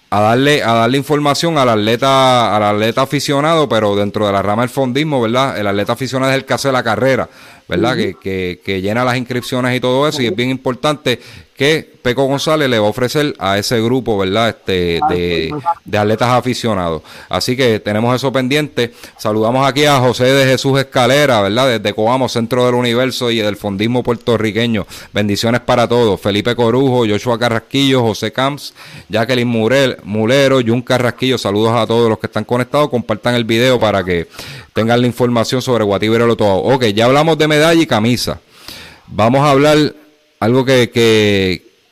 a 0.09 0.19
darle, 0.19 0.61
a 0.61 0.73
darle 0.73 0.97
información 0.97 1.57
al 1.57 1.69
atleta, 1.69 2.53
al 2.53 2.63
atleta 2.63 3.03
aficionado, 3.03 3.69
pero 3.69 3.95
dentro 3.95 4.27
de 4.27 4.33
la 4.33 4.41
rama 4.41 4.63
del 4.63 4.69
fondismo, 4.69 5.21
¿verdad? 5.21 5.57
El 5.57 5.67
atleta 5.67 5.93
aficionado 5.93 6.33
es 6.33 6.37
el 6.37 6.45
que 6.45 6.53
hace 6.53 6.69
la 6.69 6.83
carrera, 6.83 7.29
¿verdad? 7.67 7.95
que, 7.95 8.15
que, 8.15 8.61
que, 8.63 8.81
llena 8.81 9.03
las 9.03 9.17
inscripciones 9.17 9.75
y 9.75 9.79
todo 9.79 10.07
eso, 10.07 10.21
y 10.21 10.27
es 10.27 10.35
bien 10.35 10.49
importante 10.49 11.19
que 11.57 11.97
Peco 12.03 12.25
González 12.25 12.69
le 12.69 12.77
va 12.77 12.85
a 12.85 12.89
ofrecer 12.91 13.33
a 13.39 13.57
ese 13.57 13.81
grupo, 13.81 14.15
¿verdad? 14.15 14.49
Este, 14.49 14.99
de, 15.09 15.51
de, 15.83 15.97
atletas 15.97 16.29
aficionados. 16.29 17.01
Así 17.27 17.57
que 17.57 17.79
tenemos 17.79 18.15
eso 18.15 18.31
pendiente. 18.31 18.93
Saludamos 19.17 19.67
aquí 19.67 19.85
a 19.85 19.97
José 19.99 20.25
de 20.25 20.45
Jesús 20.45 20.79
Escalera, 20.79 21.41
¿verdad? 21.41 21.79
Desde 21.79 21.95
Coamo, 21.95 22.29
Centro 22.29 22.63
del 22.67 22.75
Universo 22.75 23.31
y 23.31 23.39
del 23.39 23.57
Fondismo 23.57 24.03
Puertorriqueño. 24.03 24.85
Bendiciones 25.11 25.61
para 25.61 25.87
todos. 25.87 26.21
Felipe 26.21 26.55
Corujo, 26.55 27.07
Joshua 27.07 27.39
Carrasquillo, 27.39 28.03
José 28.03 28.31
Camps, 28.31 28.75
Jacqueline 29.09 29.47
Murel, 29.47 29.97
Mulero, 30.03 30.61
Jun 30.61 30.83
Carrasquillo. 30.83 31.39
Saludos 31.39 31.73
a 31.75 31.87
todos 31.87 32.07
los 32.07 32.19
que 32.19 32.27
están 32.27 32.45
conectados. 32.45 32.89
Compartan 32.89 33.33
el 33.33 33.45
video 33.45 33.79
para 33.79 34.03
que 34.03 34.27
tengan 34.73 35.01
la 35.01 35.07
información 35.07 35.59
sobre 35.63 35.83
Guatibero 35.83 36.37
todo. 36.37 36.57
Ok, 36.57 36.85
ya 36.93 37.05
hablamos 37.05 37.35
de 37.39 37.47
medalla 37.57 37.81
y 37.81 37.87
camisa. 37.87 38.39
Vamos 39.07 39.41
a 39.41 39.51
hablar 39.51 39.77
algo 40.39 40.63
que, 40.65 40.91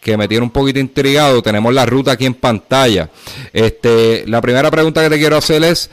que, 0.02 0.18
me 0.18 0.28
tiene 0.28 0.44
un 0.44 0.52
poquito 0.52 0.80
intrigado. 0.80 1.42
Tenemos 1.42 1.74
la 1.74 1.86
ruta 1.86 2.12
aquí 2.12 2.26
en 2.26 2.36
pantalla. 2.36 3.10
Este, 3.52 4.24
la 4.28 4.42
primera 4.42 4.70
pregunta 4.70 5.02
que 5.02 5.10
te 5.10 5.18
quiero 5.18 5.38
hacer 5.38 5.64
es, 5.64 5.90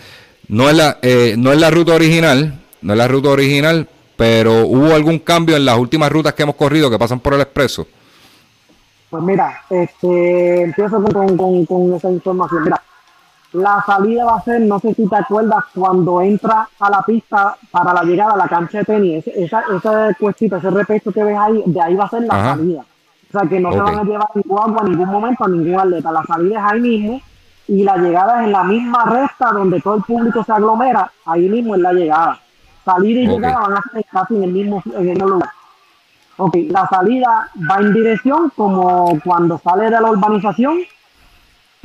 no 0.49 0.69
es 0.69 0.77
la, 0.77 0.99
eh, 1.03 1.35
no 1.39 1.53
es 1.53 1.59
la 1.59 1.71
ruta 1.71 1.95
original, 1.95 2.61
no 2.83 2.93
es 2.93 2.99
la 2.99 3.09
ruta 3.09 3.31
original, 3.31 3.89
pero 4.17 4.67
¿hubo 4.67 4.95
algún 4.95 5.19
cambio 5.19 5.57
en 5.57 5.65
las 5.65 5.79
últimas 5.79 6.13
rutas 6.13 6.35
que 6.35 6.43
hemos 6.43 6.57
corrido 6.57 6.91
que 6.91 6.99
pasan 6.99 7.21
por 7.21 7.35
el 7.35 7.41
expreso? 7.41 7.87
Pues 9.09 9.23
mira, 9.23 9.63
este, 9.71 10.63
empiezo 10.63 11.03
con, 11.03 11.37
con, 11.37 11.67
con 11.67 11.95
esa 11.95 12.11
información. 12.11 12.65
Mira, 12.65 12.83
la 13.53 13.83
salida 13.85 14.25
va 14.25 14.37
a 14.37 14.43
ser, 14.43 14.61
no 14.63 14.79
sé 14.79 14.95
si 14.95 15.07
te 15.07 15.17
acuerdas, 15.17 15.65
cuando 15.75 16.21
entra 16.23 16.69
a 16.79 16.91
la 16.91 17.03
pista 17.03 17.57
para 17.71 17.93
la 17.93 18.03
llegada 18.03 18.33
a 18.33 18.37
la 18.37 18.49
cancha 18.49 18.79
de 18.79 18.85
tenis, 18.85 19.27
esa, 19.27 19.63
esa 19.77 20.15
cuestita, 20.19 20.57
ese 20.57 20.71
repecho 20.71 21.13
que 21.13 21.23
ves 21.23 21.37
ahí, 21.39 21.63
de 21.67 21.81
ahí 21.81 21.95
va 21.95 22.05
a 22.05 22.11
ser 22.11 22.23
la 22.23 22.55
salida. 22.55 22.81
O 22.81 23.39
sea 23.39 23.49
que 23.49 23.61
no 23.61 23.73
se 23.73 23.81
van 23.81 23.99
a 23.99 24.05
llevar 24.05 24.29
ningún 24.35 24.59
agua 24.59 24.83
en 24.85 24.91
ningún 24.91 25.09
momento 25.09 25.45
a 25.45 25.49
ningún 25.49 25.81
atleta. 25.81 26.13
La 26.13 26.23
salida 26.25 26.59
es 26.59 26.73
ahí 26.73 26.81
mismo 26.81 27.21
y 27.69 27.83
la 27.83 27.97
llegada 27.97 28.41
es 28.41 28.47
en 28.47 28.53
la 28.53 28.65
misma 28.65 29.05
recta 29.05 29.53
donde 29.53 29.81
todo 29.81 29.97
el 29.97 30.03
público 30.03 30.45
se 30.45 30.53
aglomera, 30.53 31.11
ahí 31.25 31.49
mismo 31.49 31.75
es 31.75 31.81
la 31.81 31.93
llegada. 31.93 32.41
Salida 32.85 33.21
y 33.21 33.27
llegada 33.27 33.61
van 33.61 33.77
a 33.77 33.83
ser 33.93 34.05
casi 34.11 34.35
en 34.37 34.45
el 34.45 34.53
mismo, 34.53 34.83
en 34.87 35.09
el 35.09 35.15
mismo 35.15 35.29
lugar. 35.29 35.51
Ok, 36.39 36.57
la 36.71 36.89
salida 36.89 37.49
va 37.71 37.77
en 37.81 37.93
dirección 37.93 38.51
como 38.57 39.19
cuando 39.23 39.59
sale 39.59 39.85
de 39.85 40.01
la 40.01 40.11
urbanización 40.11 40.79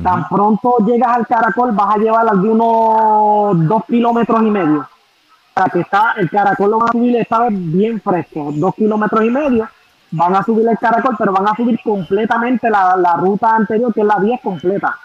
Tan 0.01 0.27
pronto 0.30 0.77
llegas 0.86 1.18
al 1.18 1.27
caracol, 1.27 1.72
vas 1.72 1.96
a 1.96 1.98
llevar 1.98 2.27
algunos 2.30 3.68
dos 3.68 3.84
kilómetros 3.86 4.42
y 4.44 4.51
medio. 4.51 4.80
O 4.82 5.60
sea 5.60 5.70
que 5.72 5.80
está, 5.80 6.13
el 6.18 6.30
caracol 6.30 6.70
lo 6.70 6.77
van 6.77 6.89
a 6.89 6.92
subir 6.92 7.16
esta 7.16 7.39
vez 7.39 7.50
bien 7.51 8.00
fresco, 8.00 8.51
dos 8.54 8.75
kilómetros 8.75 9.25
y 9.25 9.30
medio. 9.32 9.68
Van 10.12 10.36
a 10.36 10.44
subir 10.44 10.68
el 10.68 10.77
caracol, 10.77 11.16
pero 11.18 11.34
van 11.34 11.48
a 11.48 11.56
subir 11.56 11.80
completamente 11.84 12.70
la, 12.70 13.18
ruta 13.20 13.56
anterior, 13.56 13.92
que 13.94 14.01
es 14.01 14.08
la 14.08 14.20
10 14.22 14.39
completa. 14.42 14.96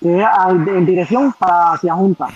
que 0.00 0.20
es 0.20 0.26
en 0.68 0.86
dirección 0.86 1.32
para 1.38 1.72
hacia 1.72 1.94
Junta. 1.94 2.28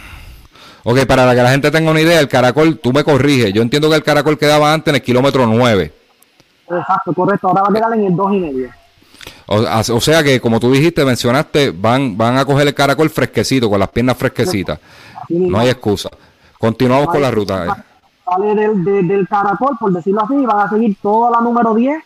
Ok, 0.85 1.05
para 1.07 1.35
que 1.35 1.43
la 1.43 1.51
gente 1.51 1.71
tenga 1.71 1.91
una 1.91 2.01
idea, 2.01 2.19
el 2.19 2.29
caracol, 2.29 2.79
tú 2.79 2.95
me 2.95 3.05
corriges, 3.05 3.53
yo 3.53 3.61
entiendo 3.61 3.91
que 3.91 3.97
el 3.97 4.03
caracol 4.03 4.39
quedaba 4.39 4.73
antes 4.73 4.91
en 4.91 4.95
el 4.95 5.03
kilómetro 5.03 5.47
9. 5.47 5.93
Exacto, 6.71 7.13
correcto, 7.13 7.49
ahora 7.49 7.63
va 7.63 7.69
a 7.69 7.73
quedar 7.75 7.93
en 7.93 8.07
el 8.07 8.17
2 8.17 8.33
y 8.33 8.39
medio. 8.39 8.71
O, 9.51 10.01
sea 10.01 10.23
que, 10.23 10.41
como 10.41 10.61
tú 10.61 10.71
dijiste, 10.71 11.05
mencionaste, 11.05 11.71
van, 11.71 12.19
van 12.19 12.37
a 12.37 12.45
coger 12.45 12.69
el 12.69 12.75
caracol 12.75 13.09
fresquecito, 13.09 13.71
con 13.71 13.81
las 13.81 13.89
piernas 13.89 14.17
fresquecitas. 14.19 14.79
No 15.31 15.59
hay 15.59 15.71
excusa. 15.71 16.11
Continuamos 16.59 17.09
con 17.09 17.23
la 17.23 17.31
ruta. 17.31 17.85
Sale 18.25 18.55
del, 18.55 18.85
del 19.09 19.27
caracol, 19.27 19.77
por 19.81 19.93
decirlo 19.93 20.23
así, 20.23 20.35
van 20.45 20.67
a 20.67 20.69
seguir 20.69 20.97
toda 21.01 21.31
la 21.31 21.41
número 21.41 21.75
10, 21.75 22.03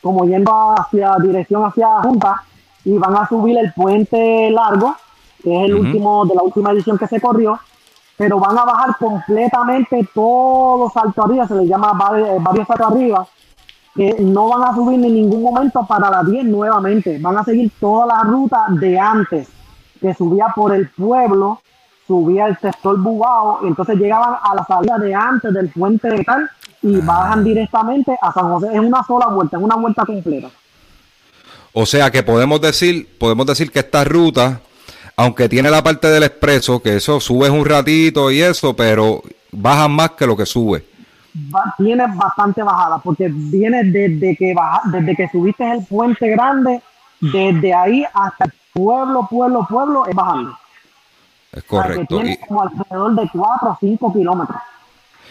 como 0.00 0.24
yendo 0.24 0.52
hacia 0.78 1.16
dirección 1.20 1.64
hacia 1.64 2.00
Junta, 2.02 2.44
y 2.84 2.96
van 2.96 3.16
a 3.16 3.28
subir 3.28 3.58
el 3.58 3.72
puente 3.72 4.50
largo, 4.50 4.94
que 5.42 5.50
es 5.50 5.70
el 5.70 5.74
último 5.74 6.24
de 6.26 6.34
la 6.36 6.42
última 6.42 6.70
edición 6.70 6.96
que 6.96 7.08
se 7.08 7.20
corrió, 7.20 7.58
pero 8.16 8.38
van 8.38 8.56
a 8.56 8.64
bajar 8.64 8.96
completamente 8.98 10.08
todo 10.14 10.88
salto 10.90 11.24
arriba, 11.24 11.48
se 11.48 11.56
les 11.56 11.68
llama 11.68 11.92
varios, 11.92 12.40
varios 12.40 12.68
saltos 12.68 12.92
arriba, 12.92 13.26
que 13.94 14.16
no 14.20 14.48
van 14.48 14.64
a 14.64 14.74
subir 14.74 14.94
en 15.04 15.14
ningún 15.14 15.42
momento 15.42 15.86
para 15.86 16.10
la 16.10 16.22
10 16.24 16.46
nuevamente, 16.46 17.18
van 17.20 17.38
a 17.38 17.44
seguir 17.44 17.70
toda 17.78 18.06
la 18.06 18.22
ruta 18.22 18.66
de 18.70 18.98
antes, 18.98 19.48
que 20.00 20.12
subía 20.14 20.46
por 20.54 20.74
el 20.74 20.88
pueblo, 20.90 21.60
subía 22.06 22.46
el 22.46 22.58
sector 22.58 23.00
Bugao, 23.00 23.60
y 23.62 23.68
entonces 23.68 23.96
llegaban 23.96 24.34
a 24.42 24.54
la 24.54 24.64
salida 24.64 24.98
de 24.98 25.14
antes 25.14 25.54
del 25.54 25.68
puente 25.68 26.08
de 26.08 26.24
tal 26.24 26.50
y 26.82 26.96
bajan 27.00 27.44
directamente 27.44 28.16
a 28.20 28.32
San 28.32 28.50
José, 28.50 28.68
en 28.72 28.80
una 28.80 29.02
sola 29.04 29.28
vuelta, 29.28 29.56
en 29.56 29.64
una 29.64 29.76
vuelta 29.76 30.04
completa. 30.04 30.50
O 31.72 31.86
sea 31.86 32.10
que 32.10 32.22
podemos 32.22 32.60
decir, 32.60 33.16
podemos 33.18 33.46
decir 33.46 33.70
que 33.70 33.78
esta 33.78 34.04
ruta, 34.04 34.60
aunque 35.16 35.48
tiene 35.48 35.70
la 35.70 35.82
parte 35.82 36.08
del 36.08 36.24
expreso, 36.24 36.82
que 36.82 36.96
eso 36.96 37.20
subes 37.20 37.50
un 37.50 37.64
ratito 37.64 38.30
y 38.30 38.42
eso, 38.42 38.74
pero 38.74 39.22
baja 39.52 39.86
más 39.86 40.10
que 40.10 40.26
lo 40.26 40.36
que 40.36 40.46
sube 40.46 40.93
tiene 41.76 42.06
bastante 42.14 42.62
bajada, 42.62 42.98
porque 42.98 43.28
viene 43.28 43.84
desde 43.84 44.36
que 44.36 44.54
baja, 44.54 44.82
desde 44.86 45.16
que 45.16 45.28
subiste 45.28 45.68
el 45.68 45.84
puente 45.84 46.28
grande, 46.30 46.80
desde 47.20 47.74
ahí 47.74 48.04
hasta 48.12 48.44
el 48.44 48.52
pueblo, 48.72 49.26
pueblo, 49.28 49.66
pueblo, 49.68 50.06
es 50.06 50.14
bajando. 50.14 50.56
Es 51.52 51.64
correcto. 51.64 52.16
tiene 52.16 52.38
como 52.46 52.62
alrededor 52.62 53.14
de 53.14 53.30
4 53.32 53.70
o 53.70 53.78
5 53.80 54.12
kilómetros. 54.12 54.58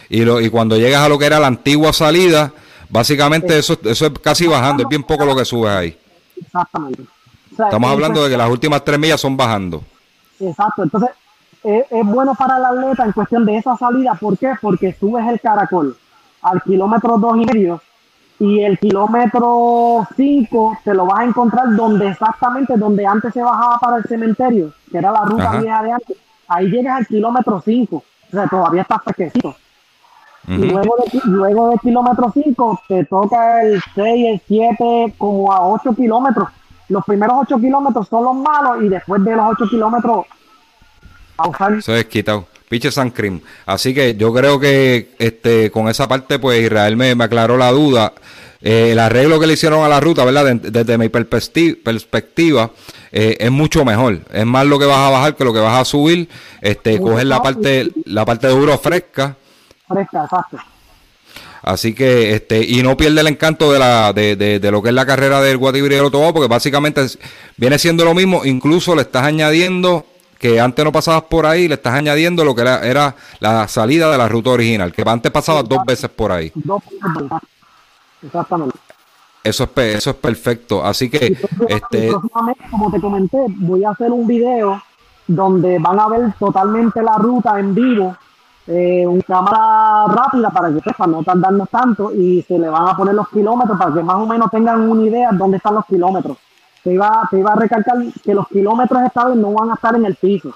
Y, 0.09 0.23
lo, 0.23 0.41
y 0.41 0.49
cuando 0.49 0.77
llegas 0.77 1.01
a 1.01 1.09
lo 1.09 1.17
que 1.17 1.25
era 1.25 1.39
la 1.39 1.47
antigua 1.47 1.93
salida, 1.93 2.51
básicamente 2.89 3.57
eso, 3.57 3.77
eso 3.83 4.05
es 4.07 4.19
casi 4.19 4.47
bajando, 4.47 4.83
es 4.83 4.89
bien 4.89 5.03
poco 5.03 5.25
lo 5.25 5.35
que 5.35 5.45
subes 5.45 5.71
ahí. 5.71 5.97
Exactamente. 6.39 7.03
Estamos 7.51 7.91
hablando 7.91 8.23
de 8.23 8.29
que 8.29 8.37
las 8.37 8.49
últimas 8.49 8.83
tres 8.83 8.99
millas 8.99 9.21
son 9.21 9.37
bajando. 9.37 9.83
Exacto, 10.39 10.83
entonces 10.83 11.09
es, 11.63 12.05
bueno 12.05 12.35
para 12.35 12.57
el 12.57 12.65
atleta 12.65 13.05
en 13.05 13.11
cuestión 13.11 13.45
de 13.45 13.57
esa 13.57 13.77
salida. 13.77 14.15
¿Por 14.19 14.37
qué? 14.37 14.53
Porque 14.61 14.93
subes 14.93 15.27
el 15.27 15.39
caracol 15.39 15.95
al 16.41 16.61
kilómetro 16.61 17.17
dos 17.17 17.37
y 17.37 17.45
medio 17.45 17.81
y 18.39 18.61
el 18.61 18.77
kilómetro 18.77 20.05
5 20.17 20.77
te 20.83 20.93
lo 20.93 21.05
vas 21.05 21.19
a 21.19 21.23
encontrar 21.23 21.75
donde 21.75 22.09
exactamente 22.09 22.75
donde 22.75 23.05
antes 23.05 23.33
se 23.33 23.41
bajaba 23.41 23.79
para 23.79 23.97
el 23.97 24.03
cementerio, 24.03 24.73
que 24.91 24.97
era 24.97 25.11
la 25.11 25.23
ruta 25.23 25.59
vieja 25.59 25.83
de 25.83 25.91
antes. 25.91 26.17
Ahí 26.47 26.67
llegas 26.67 26.97
al 26.97 27.07
kilómetro 27.07 27.61
5, 27.63 27.95
o 27.95 28.03
sea, 28.29 28.47
todavía 28.47 28.81
está 28.81 28.99
fresquecito. 28.99 29.55
Y 30.47 30.57
luego 30.57 30.95
de, 30.97 31.21
luego 31.23 31.69
de 31.69 31.77
kilómetro 31.77 32.31
5 32.33 32.81
te 32.89 33.05
toca 33.05 33.61
el 33.61 33.81
6, 33.95 34.25
el 34.33 34.41
7, 34.45 35.13
como 35.17 35.53
a 35.53 35.65
8 35.65 35.93
kilómetros. 35.95 36.49
Los 36.89 37.05
primeros 37.05 37.37
8 37.43 37.57
kilómetros 37.59 38.09
son 38.09 38.25
los 38.25 38.35
malos 38.35 38.83
y 38.83 38.89
después 38.89 39.23
de 39.23 39.35
los 39.37 39.51
8 39.51 39.69
kilómetros 39.69 40.25
se 41.81 41.99
es 41.99 42.05
quitado. 42.05 42.47
Piche 42.69 42.91
San 42.91 43.11
Cream. 43.11 43.39
Así 43.65 43.93
que 43.93 44.15
yo 44.15 44.33
creo 44.33 44.59
que 44.59 45.15
este 45.19 45.69
con 45.69 45.89
esa 45.89 46.07
parte, 46.07 46.39
pues 46.39 46.59
Israel 46.63 46.97
me, 46.97 47.11
aclaró 47.11 47.57
la 47.57 47.71
duda. 47.71 48.13
Eh, 48.61 48.93
el 48.93 48.99
arreglo 48.99 49.39
que 49.39 49.45
le 49.45 49.53
hicieron 49.53 49.83
a 49.83 49.89
la 49.89 49.99
ruta, 49.99 50.23
¿verdad? 50.23 50.55
desde 50.55 50.97
mi 50.97 51.09
perspectiva, 51.09 52.71
eh, 53.11 53.37
es 53.39 53.51
mucho 53.51 53.83
mejor. 53.85 54.21
Es 54.31 54.45
más 54.45 54.65
lo 54.65 54.79
que 54.79 54.85
vas 54.85 54.97
a 54.97 55.09
bajar 55.09 55.35
que 55.35 55.43
lo 55.43 55.53
que 55.53 55.59
vas 55.59 55.81
a 55.81 55.85
subir. 55.85 56.29
Este, 56.61 56.99
coger 56.99 57.27
la 57.27 57.43
parte, 57.43 57.91
la 58.05 58.25
parte 58.25 58.47
de 58.47 58.53
duro 58.53 58.77
fresca. 58.77 59.35
Fresca, 59.87 60.23
exacto. 60.23 60.57
Así 61.61 61.93
que, 61.93 62.33
este, 62.33 62.61
y 62.61 62.81
no 62.83 62.97
pierde 62.97 63.21
el 63.21 63.27
encanto 63.27 63.71
de 63.71 63.79
la, 63.79 64.11
de, 64.13 64.35
de, 64.35 64.59
de 64.59 64.71
lo 64.71 64.81
que 64.81 64.89
es 64.89 64.95
la 64.95 65.05
carrera 65.05 65.41
del 65.41 65.57
Guatibri 65.57 65.95
y 65.95 65.97
el 65.97 66.11
porque 66.11 66.47
básicamente 66.47 67.05
viene 67.55 67.79
siendo 67.79 68.03
lo 68.03 68.13
mismo, 68.13 68.43
incluso 68.43 68.95
le 68.95 69.03
estás 69.03 69.23
añadiendo 69.23 70.05
que 70.43 70.59
antes 70.59 70.83
no 70.83 70.91
pasabas 70.91 71.21
por 71.21 71.45
ahí, 71.45 71.69
le 71.69 71.75
estás 71.75 71.93
añadiendo 71.93 72.43
lo 72.43 72.53
que 72.53 72.63
era, 72.63 73.15
la 73.39 73.65
salida 73.69 74.11
de 74.11 74.17
la 74.17 74.27
ruta 74.27 74.49
original, 74.49 74.91
que 74.91 75.01
antes 75.07 75.31
pasabas 75.31 75.63
dos 75.69 75.85
veces 75.85 76.09
por 76.09 76.33
ahí. 76.33 76.51
Exactamente. 78.21 78.77
Eso 79.41 79.63
es, 79.63 79.95
eso 79.95 80.09
es 80.09 80.15
perfecto. 80.17 80.85
Así 80.85 81.09
que, 81.09 81.37
este... 81.69 82.11
como 82.69 82.91
te 82.91 82.99
comenté, 82.99 83.37
voy 83.55 83.85
a 83.85 83.91
hacer 83.91 84.11
un 84.11 84.27
video 84.27 84.83
donde 85.27 85.79
van 85.79 85.97
a 86.01 86.09
ver 86.09 86.33
totalmente 86.37 87.01
la 87.01 87.15
ruta 87.15 87.57
en 87.57 87.73
vivo, 87.73 88.13
eh, 88.67 89.07
una 89.07 89.23
cámara 89.23 90.13
rápida 90.13 90.49
para 90.49 90.73
que 90.73 90.91
para 90.91 91.09
no 91.09 91.23
tardarnos 91.23 91.69
tanto 91.69 92.13
y 92.13 92.41
se 92.41 92.59
le 92.59 92.67
van 92.67 92.89
a 92.89 92.97
poner 92.97 93.15
los 93.15 93.29
kilómetros 93.29 93.77
para 93.77 93.93
que 93.93 94.03
más 94.03 94.17
o 94.17 94.25
menos 94.25 94.51
tengan 94.51 94.89
una 94.89 95.03
idea 95.03 95.31
de 95.31 95.37
dónde 95.37 95.55
están 95.55 95.75
los 95.75 95.85
kilómetros 95.85 96.37
te 96.83 96.93
iba, 96.93 97.27
te 97.31 97.39
iba 97.39 97.51
a 97.51 97.55
recalcar 97.55 97.97
que 98.23 98.33
los 98.33 98.47
kilómetros 98.47 99.03
esta 99.03 99.25
vez 99.25 99.37
no 99.37 99.53
van 99.53 99.71
a 99.71 99.75
estar 99.75 99.95
en 99.95 100.05
el 100.05 100.15
piso. 100.15 100.53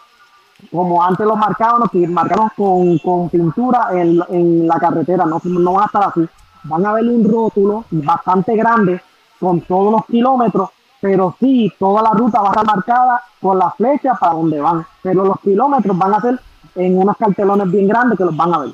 Como 0.72 1.04
antes 1.04 1.26
los 1.26 1.38
marcaban, 1.38 1.88
que 1.90 2.08
marcaron 2.08 2.50
con, 2.56 2.98
con 3.00 3.30
pintura 3.30 3.90
en, 3.94 4.20
en, 4.30 4.68
la 4.68 4.80
carretera, 4.80 5.26
no, 5.26 5.40
no 5.44 5.74
van 5.74 5.84
a 5.84 5.86
estar 5.86 6.04
así. 6.04 6.28
Van 6.64 6.86
a 6.86 6.94
ver 6.94 7.06
un 7.06 7.24
rótulo 7.24 7.86
bastante 7.92 8.56
grande 8.56 9.00
con 9.40 9.62
todos 9.62 9.92
los 9.92 10.06
kilómetros, 10.08 10.70
pero 11.00 11.36
sí, 11.40 11.72
toda 11.78 12.02
la 12.02 12.10
ruta 12.10 12.42
va 12.42 12.48
a 12.48 12.52
estar 12.52 12.66
marcada 12.66 13.24
con 13.40 13.60
la 13.60 13.70
flecha 13.72 14.16
para 14.16 14.34
donde 14.34 14.60
van. 14.60 14.86
Pero 15.04 15.24
los 15.24 15.40
kilómetros 15.42 15.98
van 15.98 16.14
a 16.16 16.22
ser 16.22 16.40
en 16.76 16.98
unos 16.98 17.16
cartelones 17.18 17.72
bien 17.72 17.88
grandes 17.88 18.18
que 18.18 18.26
los 18.26 18.36
van 18.36 18.54
a 18.54 18.58
ver. 18.60 18.72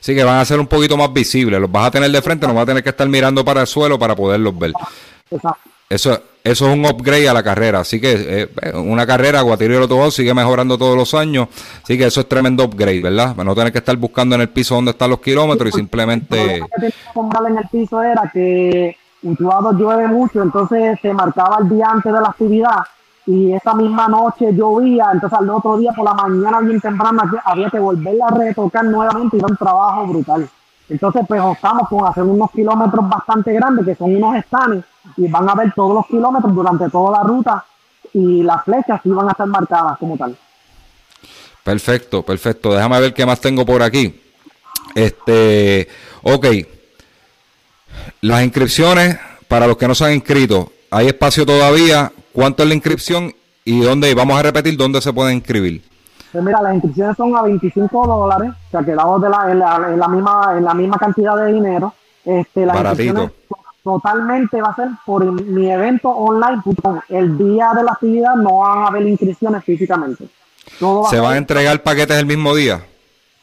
Sí, 0.00 0.14
que 0.14 0.24
van 0.24 0.38
a 0.38 0.44
ser 0.44 0.60
un 0.60 0.66
poquito 0.66 0.96
más 0.96 1.12
visibles. 1.12 1.60
Los 1.60 1.70
vas 1.70 1.86
a 1.86 1.90
tener 1.92 2.10
de 2.10 2.20
frente, 2.20 2.46
no 2.46 2.54
vas 2.54 2.64
a 2.64 2.66
tener 2.66 2.82
que 2.82 2.90
estar 2.90 3.08
mirando 3.08 3.44
para 3.44 3.62
el 3.62 3.66
suelo 3.66 3.98
para 3.98 4.14
poderlos 4.14 4.58
ver. 4.58 4.72
Exacto. 5.30 5.75
Eso, 5.88 6.20
eso 6.42 6.68
es 6.68 6.74
un 6.74 6.84
upgrade 6.84 7.28
a 7.28 7.34
la 7.34 7.42
carrera. 7.42 7.80
Así 7.80 8.00
que 8.00 8.14
eh, 8.16 8.72
una 8.74 9.06
carrera, 9.06 9.40
Guatirio 9.42 9.80
Autobot 9.80 10.10
sigue 10.10 10.34
mejorando 10.34 10.76
todos 10.76 10.96
los 10.96 11.14
años. 11.14 11.48
Así 11.82 11.96
que 11.96 12.06
eso 12.06 12.20
es 12.20 12.28
tremendo 12.28 12.64
upgrade, 12.64 13.02
¿verdad? 13.02 13.34
Para 13.36 13.44
no 13.44 13.54
tener 13.54 13.72
que 13.72 13.78
estar 13.78 13.96
buscando 13.96 14.34
en 14.34 14.42
el 14.42 14.48
piso 14.48 14.74
dónde 14.74 14.90
están 14.92 15.10
los 15.10 15.20
kilómetros 15.20 15.70
y 15.70 15.72
simplemente. 15.72 16.58
Lo 16.58 16.66
que 16.66 16.80
que 16.80 17.48
en 17.48 17.58
el 17.58 17.68
piso 17.68 18.02
era 18.02 18.30
que 18.32 18.96
Utuado 19.22 19.72
llueve 19.72 20.06
mucho, 20.08 20.42
entonces 20.42 20.98
se 21.00 21.12
marcaba 21.12 21.58
el 21.60 21.68
día 21.68 21.86
antes 21.90 22.12
de 22.12 22.20
la 22.20 22.28
actividad 22.28 22.84
y 23.26 23.52
esa 23.52 23.74
misma 23.74 24.06
noche 24.06 24.52
llovía, 24.52 25.08
entonces 25.12 25.36
al 25.36 25.50
otro 25.50 25.76
día 25.78 25.92
por 25.92 26.04
la 26.04 26.14
mañana 26.14 26.60
bien 26.60 26.80
temprano 26.80 27.22
había 27.44 27.68
que 27.68 27.78
volverla 27.78 28.26
a 28.26 28.34
retocar 28.36 28.84
nuevamente 28.84 29.36
y 29.36 29.40
era 29.40 29.48
un 29.48 29.56
trabajo 29.56 30.06
brutal. 30.06 30.48
Entonces 30.88 31.22
pues 31.26 31.40
optamos 31.40 31.88
con 31.88 32.06
hacer 32.06 32.22
unos 32.22 32.50
kilómetros 32.52 33.08
bastante 33.08 33.52
grandes 33.52 33.84
que 33.84 33.94
son 33.94 34.14
unos 34.14 34.42
stands 34.44 34.84
y 35.16 35.26
van 35.28 35.48
a 35.48 35.54
ver 35.54 35.72
todos 35.74 35.94
los 35.94 36.06
kilómetros 36.06 36.54
durante 36.54 36.88
toda 36.88 37.18
la 37.18 37.24
ruta 37.24 37.64
y 38.12 38.42
las 38.42 38.64
flechas 38.64 39.00
sí 39.02 39.08
van 39.10 39.28
a 39.28 39.32
estar 39.32 39.46
marcadas 39.46 39.98
como 39.98 40.16
tal. 40.16 40.36
Perfecto, 41.62 42.22
perfecto. 42.22 42.72
Déjame 42.72 43.00
ver 43.00 43.12
qué 43.12 43.26
más 43.26 43.40
tengo 43.40 43.66
por 43.66 43.82
aquí. 43.82 44.20
Este, 44.94 45.88
ok. 46.22 46.46
Las 48.20 48.44
inscripciones, 48.44 49.18
para 49.48 49.66
los 49.66 49.76
que 49.76 49.88
no 49.88 49.94
se 49.94 50.04
han 50.04 50.12
inscrito, 50.12 50.72
¿hay 50.90 51.08
espacio 51.08 51.44
todavía? 51.44 52.12
¿Cuánto 52.32 52.62
es 52.62 52.68
la 52.68 52.74
inscripción? 52.74 53.34
¿Y 53.64 53.80
dónde? 53.80 54.14
Vamos 54.14 54.38
a 54.38 54.42
repetir 54.42 54.76
dónde 54.76 55.00
se 55.00 55.12
puede 55.12 55.34
inscribir. 55.34 55.82
Pues 56.36 56.44
mira, 56.44 56.60
las 56.60 56.74
inscripciones 56.74 57.16
son 57.16 57.34
a 57.34 57.40
25 57.40 58.06
dólares, 58.06 58.50
o 58.50 58.70
sea, 58.70 58.82
quedamos 58.82 59.22
de 59.22 59.30
la, 59.30 59.50
en, 59.50 59.58
la, 59.98 60.06
misma, 60.06 60.54
en 60.58 60.64
la 60.64 60.74
misma 60.74 60.98
cantidad 60.98 61.34
de 61.34 61.50
dinero. 61.50 61.94
Este, 62.26 62.66
las 62.66 62.76
inscripciones 62.76 63.30
totalmente 63.82 64.60
va 64.60 64.68
a 64.68 64.76
ser 64.76 64.88
por 65.06 65.24
mi 65.24 65.70
evento 65.70 66.10
online. 66.10 66.60
El 67.08 67.38
día 67.38 67.72
de 67.74 67.84
la 67.84 67.92
actividad 67.92 68.34
no 68.34 68.58
van 68.58 68.80
a 68.80 68.86
haber 68.88 69.06
inscripciones 69.06 69.64
físicamente. 69.64 70.28
¿Se 71.08 71.20
van 71.20 71.32
a 71.32 71.36
entregar 71.38 71.82
paquetes 71.82 72.18
el 72.18 72.26
mismo 72.26 72.54
día? 72.54 72.84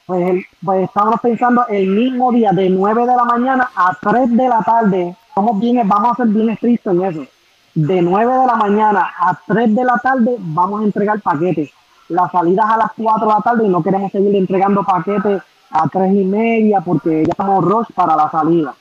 Pues, 0.05 0.45
pues, 0.63 0.83
estamos 0.83 1.19
pensando 1.19 1.65
el 1.69 1.87
mismo 1.87 2.31
día, 2.31 2.51
de 2.51 2.69
9 2.69 3.07
de 3.07 3.15
la 3.15 3.25
mañana 3.25 3.71
a 3.75 3.97
3 3.99 4.37
de 4.37 4.49
la 4.49 4.61
tarde. 4.61 5.15
Somos 5.33 5.59
bien, 5.59 5.81
vamos 5.87 6.11
a 6.11 6.15
ser 6.17 6.27
bien 6.27 6.51
estrictos 6.51 6.93
en 6.93 7.03
eso. 7.05 7.25
De 7.73 8.03
9 8.03 8.31
de 8.31 8.45
la 8.45 8.55
mañana 8.55 9.11
a 9.17 9.35
3 9.47 9.73
de 9.73 9.83
la 9.83 9.97
tarde 9.97 10.35
vamos 10.37 10.81
a 10.81 10.83
entregar 10.83 11.19
paquetes. 11.21 11.71
Las 12.09 12.31
salidas 12.31 12.65
a 12.69 12.77
las 12.77 12.91
4 12.95 13.27
de 13.27 13.33
la 13.33 13.41
tarde 13.41 13.65
y 13.65 13.69
no 13.69 13.81
queremos 13.81 14.11
seguir 14.11 14.35
entregando 14.35 14.83
paquetes 14.83 15.41
a 15.71 15.87
3 15.87 16.13
y 16.13 16.23
media 16.23 16.81
porque 16.81 17.23
ya 17.25 17.31
estamos 17.31 17.63
rush 17.63 17.87
para 17.95 18.15
la 18.15 18.29
salida. 18.29 18.73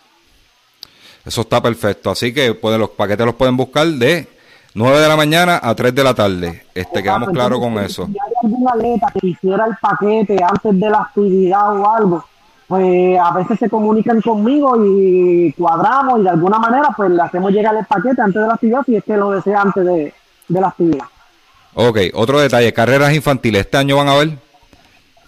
Eso 1.25 1.43
está 1.43 1.63
perfecto. 1.63 2.11
Así 2.11 2.35
que 2.35 2.55
pueden, 2.55 2.81
los 2.81 2.91
paquetes 2.91 3.25
los 3.25 3.35
pueden 3.35 3.57
buscar 3.57 3.87
de 3.87 4.29
9 4.75 4.99
de 4.99 5.09
la 5.09 5.17
mañana 5.17 5.61
a 5.63 5.75
3 5.75 5.95
de 5.95 6.05
la 6.05 6.15
tarde. 6.15 6.65
Este, 6.75 7.03
quedamos 7.03 7.31
claros 7.31 7.61
con 7.61 7.79
eso. 7.79 8.07
Si 8.07 8.13
hay 8.13 8.33
algún 8.43 8.69
atleta 8.69 9.13
que 9.13 9.27
hiciera 9.27 9.67
el 9.67 9.77
paquete 9.81 10.37
antes 10.43 10.81
de 10.81 10.91
la 10.91 10.99
actividad 10.99 11.79
o 11.79 11.91
algo, 11.91 12.25
pues 12.67 13.19
a 13.19 13.33
veces 13.33 13.59
se 13.59 13.69
comunican 13.69 14.23
conmigo 14.23 14.83
y 14.83 15.53
cuadramos 15.53 16.21
y 16.21 16.23
de 16.23 16.31
alguna 16.31 16.59
manera 16.59 16.89
pues 16.97 17.11
le 17.11 17.21
hacemos 17.21 17.53
llegar 17.53 17.77
el 17.77 17.85
paquete 17.85 18.23
antes 18.23 18.41
de 18.41 18.49
la 18.49 18.55
actividad 18.55 18.83
si 18.87 18.97
es 18.97 19.05
que 19.05 19.17
lo 19.17 19.31
desea 19.33 19.61
antes 19.61 19.85
de, 19.85 20.15
la 20.49 20.69
actividad. 20.69 21.05
Ok, 21.75 21.99
otro 22.15 22.41
detalle, 22.41 22.73
carreras 22.73 23.15
infantiles, 23.15 23.63
¿este 23.63 23.79
año 23.79 23.97
van 23.97 24.09
a 24.09 24.15
ver? 24.17 24.39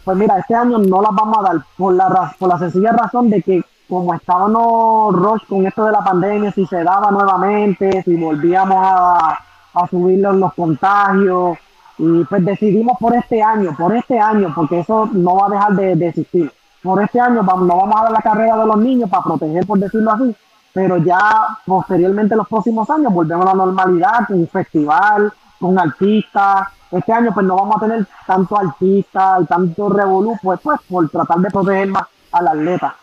Pues 0.05 0.17
mira, 0.17 0.39
este 0.39 0.55
año 0.55 0.79
no 0.79 1.01
las 1.01 1.15
vamos 1.15 1.39
a 1.39 1.43
dar 1.43 1.65
por 1.79 1.95
la, 1.95 2.35
por 2.39 2.49
la 2.49 2.59
sencilla 2.59 2.93
razón 2.93 3.31
de 3.31 3.43
que 3.43 3.63
como 3.89 4.15
estábamos 4.15 5.15
rush 5.15 5.43
con 5.49 5.67
esto 5.67 5.85
de 5.85 5.93
la 5.93 6.05
pandemia, 6.05 6.53
si 6.53 6.67
se 6.67 6.83
daba 6.83 7.11
nuevamente, 7.11 8.03
si 8.03 8.17
volvíamos 8.17 8.77
a, 8.79 9.39
a 9.75 9.87
subir 9.89 10.21
los, 10.21 10.55
contagios, 10.55 11.59
y 11.99 12.25
pues 12.25 12.45
decidimos 12.45 12.99
por 12.99 13.15
este 13.15 13.43
año, 13.43 13.75
por 13.77 13.95
este 13.95 14.19
año, 14.19 14.53
porque 14.55 14.81
eso 14.81 15.09
no 15.13 15.37
va 15.37 15.47
a 15.47 15.51
dejar 15.51 15.73
de, 15.97 16.09
existir. 16.09 16.51
Por 16.83 17.03
este 17.03 17.21
año 17.21 17.43
no 17.43 17.77
vamos 17.77 17.97
a 17.97 18.03
dar 18.05 18.13
la 18.13 18.21
carrera 18.21 18.57
de 18.59 18.67
los 18.67 18.77
niños 18.79 19.09
para 19.09 19.23
proteger, 19.23 19.67
por 19.67 19.79
decirlo 19.79 20.11
así, 20.11 20.35
pero 20.73 20.99
ya 20.99 21.19
posteriormente 21.65 22.37
los 22.37 22.49
próximos 22.49 22.89
años 22.91 23.13
volvemos 23.13 23.47
a 23.47 23.51
la 23.51 23.65
normalidad 23.65 24.31
un 24.31 24.49
festival, 24.49 25.33
con 25.65 25.79
artistas. 25.79 26.69
Este 26.91 27.13
año 27.13 27.33
pues 27.33 27.47
no 27.47 27.57
vamos 27.57 27.77
a 27.77 27.81
tener 27.81 28.07
tanto 28.27 28.59
artistas 28.59 29.43
y 29.43 29.47
tanto 29.47 29.89
revolú, 29.89 30.37
pues, 30.43 30.61
pues 30.63 30.79
por 30.89 31.09
tratar 31.09 31.39
de 31.39 31.51
proteger 31.51 31.89
más 31.89 32.05
al 32.33 32.49
atleta. 32.49 32.95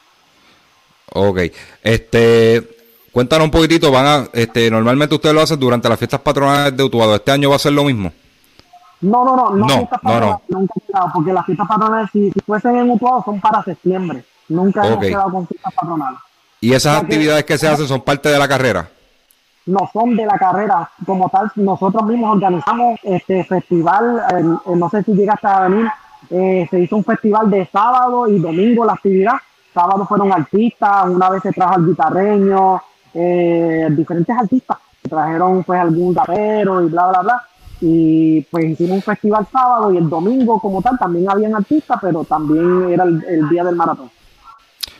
Ok, 1.13 1.39
este, 1.81 2.69
cuéntanos 3.11 3.45
un 3.45 3.51
poquitito, 3.51 3.91
van 3.91 4.05
a, 4.05 4.27
este, 4.31 4.69
normalmente 4.69 5.15
ustedes 5.15 5.35
lo 5.35 5.41
hacen 5.41 5.59
durante 5.59 5.89
las 5.89 5.97
fiestas 5.97 6.21
patronales 6.21 6.77
de 6.77 6.83
Utuado, 6.83 7.15
¿este 7.15 7.31
año 7.31 7.49
va 7.49 7.55
a 7.55 7.59
ser 7.59 7.73
lo 7.73 7.83
mismo? 7.83 8.13
No, 9.01 9.25
no, 9.25 9.35
no, 9.35 9.49
no, 9.49 9.65
no, 9.65 10.19
no, 10.19 10.41
nunca 10.47 10.73
he 10.77 10.87
quedado, 10.87 11.11
porque 11.13 11.33
las 11.33 11.45
fiestas 11.45 11.67
patronales, 11.67 12.09
si, 12.13 12.31
fuesen 12.45 12.77
en 12.77 12.91
Utuado, 12.91 13.23
son 13.25 13.41
para 13.41 13.63
septiembre, 13.63 14.23
nunca 14.47 14.85
hemos 14.85 14.99
quedado 14.99 15.31
con 15.31 15.47
fiestas 15.47 15.73
patronales. 15.73 16.19
¿Y 16.61 16.73
esas 16.73 17.01
actividades 17.01 17.43
que, 17.43 17.57
se 17.57 17.67
hacen 17.67 17.87
son 17.87 18.01
parte 18.01 18.29
de 18.29 18.37
la 18.37 18.47
carrera? 18.47 18.87
No 19.65 19.89
son 19.93 20.15
de 20.15 20.25
la 20.25 20.37
carrera, 20.37 20.89
como 21.05 21.29
tal, 21.29 21.51
nosotros 21.55 22.03
mismos 22.03 22.35
organizamos 22.35 22.99
este 23.03 23.43
festival, 23.43 24.23
no 24.75 24.89
sé 24.89 25.03
si 25.03 25.13
llegaste 25.13 25.47
a 25.47 25.67
venir, 25.67 25.87
eh, 26.29 26.67
se 26.69 26.79
hizo 26.79 26.95
un 26.95 27.03
festival 27.03 27.49
de 27.49 27.65
sábado 27.67 28.27
y 28.27 28.39
domingo 28.39 28.85
la 28.85 28.93
actividad, 28.93 29.33
sábado 29.73 30.05
fueron 30.05 30.31
artistas, 30.31 31.07
una 31.07 31.29
vez 31.29 31.43
se 31.43 31.51
trajo 31.51 31.75
al 31.75 31.85
guitarreño, 31.85 32.81
eh, 33.13 33.87
diferentes 33.91 34.37
artistas, 34.37 34.77
trajeron 35.01 35.63
pues 35.63 35.79
algún 35.79 36.15
rapero 36.15 36.81
y 36.85 36.89
bla, 36.89 37.07
bla, 37.07 37.21
bla. 37.21 37.43
Y 37.81 38.41
pues 38.43 38.65
hicimos 38.65 38.97
un 38.97 39.01
festival 39.01 39.47
sábado 39.51 39.91
y 39.91 39.97
el 39.97 40.07
domingo 40.07 40.59
como 40.59 40.81
tal 40.81 40.97
también 40.99 41.29
habían 41.29 41.55
artistas, 41.55 41.97
pero 42.01 42.23
también 42.23 42.89
era 42.91 43.03
el, 43.03 43.49
día 43.49 43.63
del 43.63 43.75
maratón. 43.75 44.09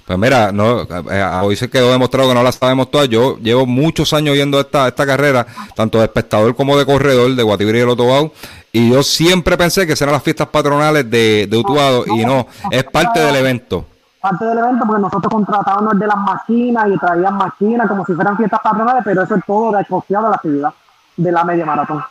Pues 0.06 0.20
mira, 0.20 0.52
no, 0.52 0.82
eh, 0.82 1.40
hoy 1.44 1.56
se 1.56 1.70
quedó 1.70 1.92
demostrado 1.92 2.30
que 2.30 2.36
no 2.36 2.44
la 2.44 2.52
sabemos 2.52 2.92
todas. 2.92 3.08
Yo 3.08 3.38
llevo 3.38 3.66
muchos 3.66 4.14
años 4.14 4.34
viendo 4.36 4.60
esta, 4.60 4.88
esta 4.88 5.06
carrera, 5.06 5.46
tanto 5.76 6.00
de 6.00 6.06
espectador 6.06 6.56
como 6.56 6.78
de 6.78 6.86
corredor, 6.86 7.34
de 7.34 7.44
Guatibiri 7.44 7.80
y 7.80 7.82
el 7.82 7.90
Otobao, 7.90 8.34
y 8.74 8.92
yo 8.92 9.04
siempre 9.04 9.58
pensé 9.58 9.86
que 9.86 9.94
eran 9.94 10.14
las 10.14 10.24
fiestas 10.24 10.48
patronales 10.48 11.10
de, 11.10 11.48
de 11.50 11.58
Utuado, 11.58 12.06
y 12.08 12.26
no, 12.26 12.48
es 12.72 12.84
parte 12.86 13.20
del 13.20 13.36
evento 13.36 13.86
parte 14.22 14.46
del 14.46 14.60
evento 14.60 14.86
porque 14.86 15.02
nosotros 15.02 15.34
contratábamos 15.34 15.98
de 16.00 16.06
las 16.06 16.18
máquinas 16.18 16.88
y 16.94 16.98
traían 16.98 17.36
máquinas 17.36 17.88
como 17.88 18.06
si 18.06 18.14
fueran 18.14 18.38
fiestas 18.38 18.60
patronales, 18.64 19.02
pero 19.04 19.24
eso 19.24 19.36
es 19.36 19.44
todo 19.46 19.76
descosteado 19.76 20.26
de 20.26 20.30
la 20.30 20.36
actividad 20.36 20.74
de 21.18 21.32
la 21.32 21.44
media 21.44 21.66
maratón. 21.66 22.04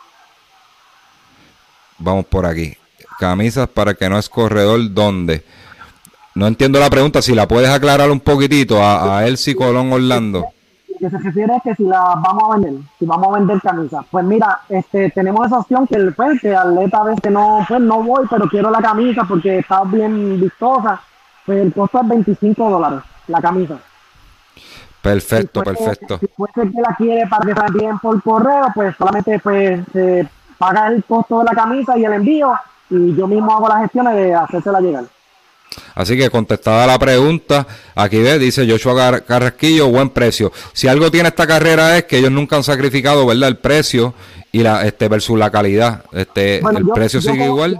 Vamos 1.97 2.25
por 2.25 2.45
aquí. 2.45 2.75
Camisas 3.19 3.67
para 3.69 3.93
que 3.93 4.09
no 4.09 4.17
es 4.17 4.27
corredor, 4.27 4.79
¿dónde? 4.93 5.45
No 6.35 6.47
entiendo 6.47 6.79
la 6.79 6.89
pregunta, 6.89 7.21
si 7.21 7.35
la 7.35 7.47
puedes 7.47 7.69
aclarar 7.69 8.09
un 8.09 8.19
poquitito 8.19 8.81
a, 8.81 9.19
a 9.19 9.27
Elsie 9.27 9.55
Colón 9.55 9.91
Orlando. 9.91 10.45
que 10.99 11.09
se 11.09 11.17
refiere 11.17 11.55
es 11.57 11.63
que 11.63 11.75
si 11.75 11.83
la 11.83 11.99
vamos 12.15 12.43
a 12.43 12.55
vender, 12.55 12.73
si 12.97 13.05
vamos 13.05 13.27
a 13.27 13.39
vender 13.39 13.61
camisas. 13.61 14.05
Pues 14.09 14.25
mira, 14.25 14.61
este, 14.69 15.09
tenemos 15.11 15.45
esa 15.47 15.59
opción 15.59 15.87
que 15.87 15.95
el 15.95 16.13
pues, 16.13 16.39
que 16.39 16.55
atleta 16.55 17.01
a 17.01 17.15
que 17.15 17.29
no, 17.29 17.65
pues 17.67 17.81
no 17.81 18.03
voy, 18.03 18.25
pero 18.29 18.47
quiero 18.47 18.71
la 18.71 18.81
camisa 18.81 19.23
porque 19.27 19.59
está 19.59 19.83
bien 19.83 20.39
vistosa 20.39 21.01
pues 21.45 21.59
el 21.59 21.73
costo 21.73 22.01
es 22.01 22.07
25 22.07 22.69
dólares 22.69 23.01
la 23.27 23.41
camisa. 23.41 23.77
Perfecto, 25.01 25.63
perfecto. 25.63 26.19
Si 26.19 26.27
fuese 26.27 26.61
que 26.61 26.81
la 26.81 26.95
quiere 26.95 27.27
para 27.27 27.45
que 27.45 27.53
salga 27.53 27.79
bien 27.79 27.99
por 27.99 28.21
correo, 28.21 28.67
pues 28.75 28.95
solamente 28.95 29.39
pues 29.39 29.81
se 29.91 30.27
paga 30.57 30.87
el 30.87 31.03
costo 31.03 31.39
de 31.39 31.45
la 31.45 31.51
camisa 31.51 31.97
y 31.97 32.05
el 32.05 32.13
envío 32.13 32.53
y 32.89 33.15
yo 33.15 33.25
mismo 33.25 33.51
hago 33.51 33.67
las 33.67 33.81
gestiones 33.81 34.15
de 34.15 34.35
hacérsela 34.35 34.79
llegar. 34.79 35.05
Así 35.95 36.17
que 36.17 36.29
contestada 36.29 36.85
la 36.85 36.99
pregunta, 36.99 37.65
aquí 37.95 38.19
ve, 38.19 38.39
dice 38.39 38.69
Joshua 38.69 39.21
Carrasquillo, 39.21 39.87
buen 39.87 40.09
precio. 40.09 40.51
Si 40.73 40.87
algo 40.87 41.09
tiene 41.11 41.29
esta 41.29 41.47
carrera 41.47 41.97
es 41.97 42.05
que 42.05 42.17
ellos 42.17 42.31
nunca 42.31 42.57
han 42.57 42.63
sacrificado, 42.63 43.25
¿verdad? 43.25 43.49
El 43.49 43.57
precio 43.57 44.13
y 44.51 44.59
la 44.63 44.85
este 44.85 45.07
versus 45.07 45.39
la 45.39 45.49
calidad. 45.49 46.03
Este, 46.11 46.57
el 46.57 46.89
precio 46.93 47.21
sigue 47.21 47.45
igual 47.45 47.77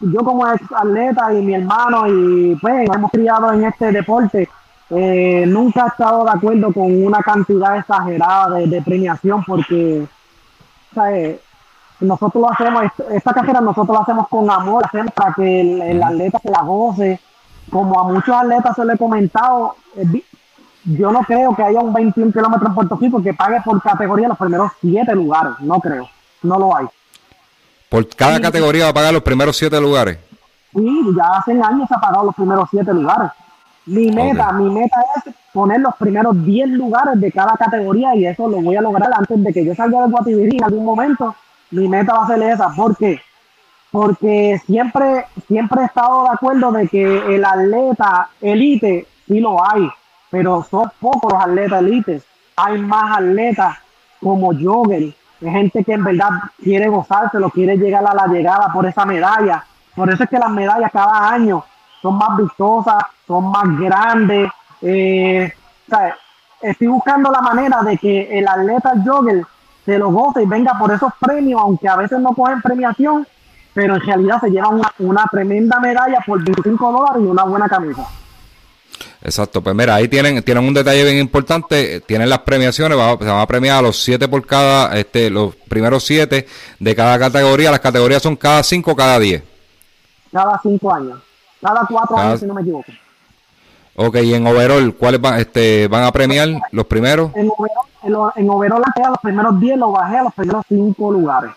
yo 0.00 0.20
como 0.20 0.46
ex 0.48 0.62
atleta 0.72 1.32
y 1.32 1.42
mi 1.42 1.54
hermano 1.54 2.06
y 2.08 2.56
pues 2.56 2.88
hemos 2.92 3.10
criado 3.10 3.52
en 3.52 3.64
este 3.64 3.92
deporte, 3.92 4.48
eh, 4.90 5.44
nunca 5.46 5.84
he 5.84 5.88
estado 5.88 6.24
de 6.24 6.30
acuerdo 6.30 6.72
con 6.72 7.04
una 7.04 7.20
cantidad 7.20 7.78
exagerada 7.78 8.58
de, 8.58 8.82
premiación 8.82 9.44
porque 9.44 10.06
nosotros 12.00 12.42
lo 12.42 12.52
hacemos, 12.52 12.84
esta 13.10 13.32
carrera 13.32 13.60
nosotros 13.60 13.96
lo 13.96 14.02
hacemos 14.02 14.28
con 14.28 14.50
amor, 14.50 14.84
hacemos 14.86 15.12
para 15.12 15.34
que 15.34 15.90
el, 15.90 16.02
atleta 16.02 16.38
se 16.38 16.50
la 16.50 16.62
goce. 16.62 17.20
Como 17.70 18.00
a 18.00 18.04
muchos 18.04 18.34
atletas 18.34 18.76
se 18.76 18.84
le 18.84 18.94
he 18.94 18.98
comentado, 18.98 19.76
eh, 19.96 20.24
yo 20.84 21.10
no 21.12 21.20
creo 21.20 21.54
que 21.54 21.62
haya 21.62 21.80
un 21.80 21.92
21 21.92 22.32
kilómetros 22.32 22.68
en 22.68 22.74
Puerto 22.74 22.96
Rico 22.96 23.22
que 23.22 23.34
pague 23.34 23.60
por 23.62 23.82
categoría 23.82 24.28
los 24.28 24.38
primeros 24.38 24.72
siete 24.80 25.14
lugares, 25.14 25.52
no 25.60 25.78
creo, 25.80 26.08
no 26.42 26.58
lo 26.58 26.74
hay. 26.74 26.86
Por 27.88 28.08
cada 28.08 28.40
categoría 28.40 28.84
va 28.84 28.90
a 28.90 28.94
pagar 28.94 29.12
los 29.12 29.22
primeros 29.22 29.56
siete 29.56 29.80
lugares. 29.80 30.18
Sí, 30.74 31.00
ya 31.16 31.38
hace 31.38 31.52
años 31.52 31.88
se 31.88 31.94
ha 31.94 32.00
pagado 32.00 32.26
los 32.26 32.34
primeros 32.34 32.68
siete 32.70 32.92
lugares. 32.94 33.30
Mi 33.86 34.10
meta, 34.10 34.52
mi 34.52 34.68
meta 34.68 34.96
es 35.16 35.34
poner 35.52 35.80
los 35.80 35.94
primeros 35.96 36.44
diez 36.44 36.68
lugares 36.68 37.18
de 37.20 37.32
cada 37.32 37.56
categoría 37.56 38.14
y 38.14 38.26
eso 38.26 38.46
lo 38.48 38.60
voy 38.60 38.76
a 38.76 38.82
lograr 38.82 39.10
antes 39.14 39.42
de 39.42 39.52
que 39.52 39.64
yo 39.64 39.74
salga 39.74 40.02
de 40.02 40.10
Guatibirí 40.10 40.58
en 40.58 40.64
algún 40.64 40.84
momento. 40.84 41.34
Mi 41.70 41.88
meta 41.88 42.14
va 42.14 42.24
a 42.24 42.26
ser 42.28 42.42
esa. 42.42 42.70
¿Por 42.70 42.96
qué? 42.96 43.20
Porque 43.90 44.60
siempre, 44.66 45.26
siempre 45.46 45.82
he 45.82 45.84
estado 45.86 46.24
de 46.24 46.30
acuerdo 46.30 46.72
de 46.72 46.88
que 46.88 47.34
el 47.34 47.44
atleta 47.44 48.28
elite 48.40 49.06
sí 49.26 49.40
lo 49.40 49.64
hay, 49.64 49.90
pero 50.30 50.64
son 50.70 50.90
pocos 51.00 51.32
los 51.32 51.42
atletas 51.42 51.80
elites. 51.80 52.22
Hay 52.56 52.78
más 52.78 53.18
atletas 53.18 53.78
como 54.20 54.52
jogger, 54.52 55.14
gente 55.40 55.84
que 55.84 55.92
en 55.92 56.04
verdad 56.04 56.30
quiere 56.62 56.88
gozárselo, 56.88 57.50
quiere 57.50 57.76
llegar 57.76 58.06
a 58.06 58.14
la 58.14 58.26
llegada 58.26 58.70
por 58.72 58.86
esa 58.86 59.04
medalla. 59.06 59.64
Por 59.94 60.10
eso 60.10 60.24
es 60.24 60.30
que 60.30 60.38
las 60.38 60.50
medallas 60.50 60.90
cada 60.92 61.30
año 61.30 61.64
son 62.02 62.18
más 62.18 62.36
vistosas, 62.36 63.04
son 63.26 63.50
más 63.50 63.78
grandes. 63.78 64.50
Eh, 64.82 65.52
estoy 66.60 66.86
buscando 66.86 67.30
la 67.30 67.40
manera 67.40 67.82
de 67.82 67.96
que 67.96 68.38
el 68.38 68.46
atleta 68.46 68.92
jogger 69.04 69.44
se 69.88 69.98
lo 69.98 70.10
goce 70.10 70.42
y 70.42 70.46
venga 70.46 70.78
por 70.78 70.92
esos 70.92 71.10
premios, 71.18 71.58
aunque 71.62 71.88
a 71.88 71.96
veces 71.96 72.20
no 72.20 72.34
cogen 72.34 72.60
premiación, 72.60 73.26
pero 73.72 73.94
en 73.94 74.00
realidad 74.02 74.38
se 74.38 74.50
lleva 74.50 74.68
una, 74.68 74.92
una 74.98 75.24
tremenda 75.30 75.80
medalla 75.80 76.18
por 76.26 76.44
25 76.44 76.92
dólares 76.92 77.22
y 77.22 77.26
una 77.26 77.44
buena 77.44 77.66
camisa. 77.70 78.06
Exacto, 79.22 79.62
pues 79.62 79.74
mira, 79.74 79.94
ahí 79.94 80.06
tienen, 80.06 80.42
tienen 80.42 80.68
un 80.68 80.74
detalle 80.74 81.04
bien 81.04 81.16
importante, 81.16 82.02
tienen 82.02 82.28
las 82.28 82.40
premiaciones, 82.40 82.98
se 82.98 83.24
van 83.24 83.40
a 83.40 83.46
premiar 83.46 83.78
a 83.78 83.82
los 83.82 83.98
siete 83.98 84.28
por 84.28 84.44
cada, 84.44 84.94
este, 84.98 85.30
los 85.30 85.56
primeros 85.56 86.04
siete 86.04 86.46
de 86.78 86.94
cada 86.94 87.18
categoría, 87.18 87.70
las 87.70 87.80
categorías 87.80 88.22
son 88.22 88.36
cada 88.36 88.62
cinco, 88.62 88.94
cada 88.94 89.18
diez. 89.18 89.42
Cada 90.30 90.60
cinco 90.62 90.92
años, 90.92 91.18
cada 91.62 91.86
cuatro 91.90 92.18
años 92.18 92.40
si 92.40 92.44
no 92.46 92.52
me 92.52 92.60
equivoco. 92.60 92.92
Ok, 93.96 94.16
y 94.16 94.34
en 94.34 94.46
overall, 94.46 94.94
¿cuáles 94.96 95.18
van, 95.18 95.40
este, 95.40 95.88
van 95.88 96.04
a 96.04 96.12
premiar 96.12 96.48
los 96.72 96.84
primeros? 96.84 97.34
En 97.34 97.48
overall, 97.48 97.87
en, 98.36 98.50
overall 98.50 98.82
a 98.82 99.08
los 99.08 99.18
primeros 99.18 99.60
diez 99.60 99.76
lo 99.76 99.92
bajé 99.92 100.18
a 100.18 100.24
los 100.24 100.34
primeros 100.34 100.64
cinco 100.68 101.12
lugares. 101.12 101.52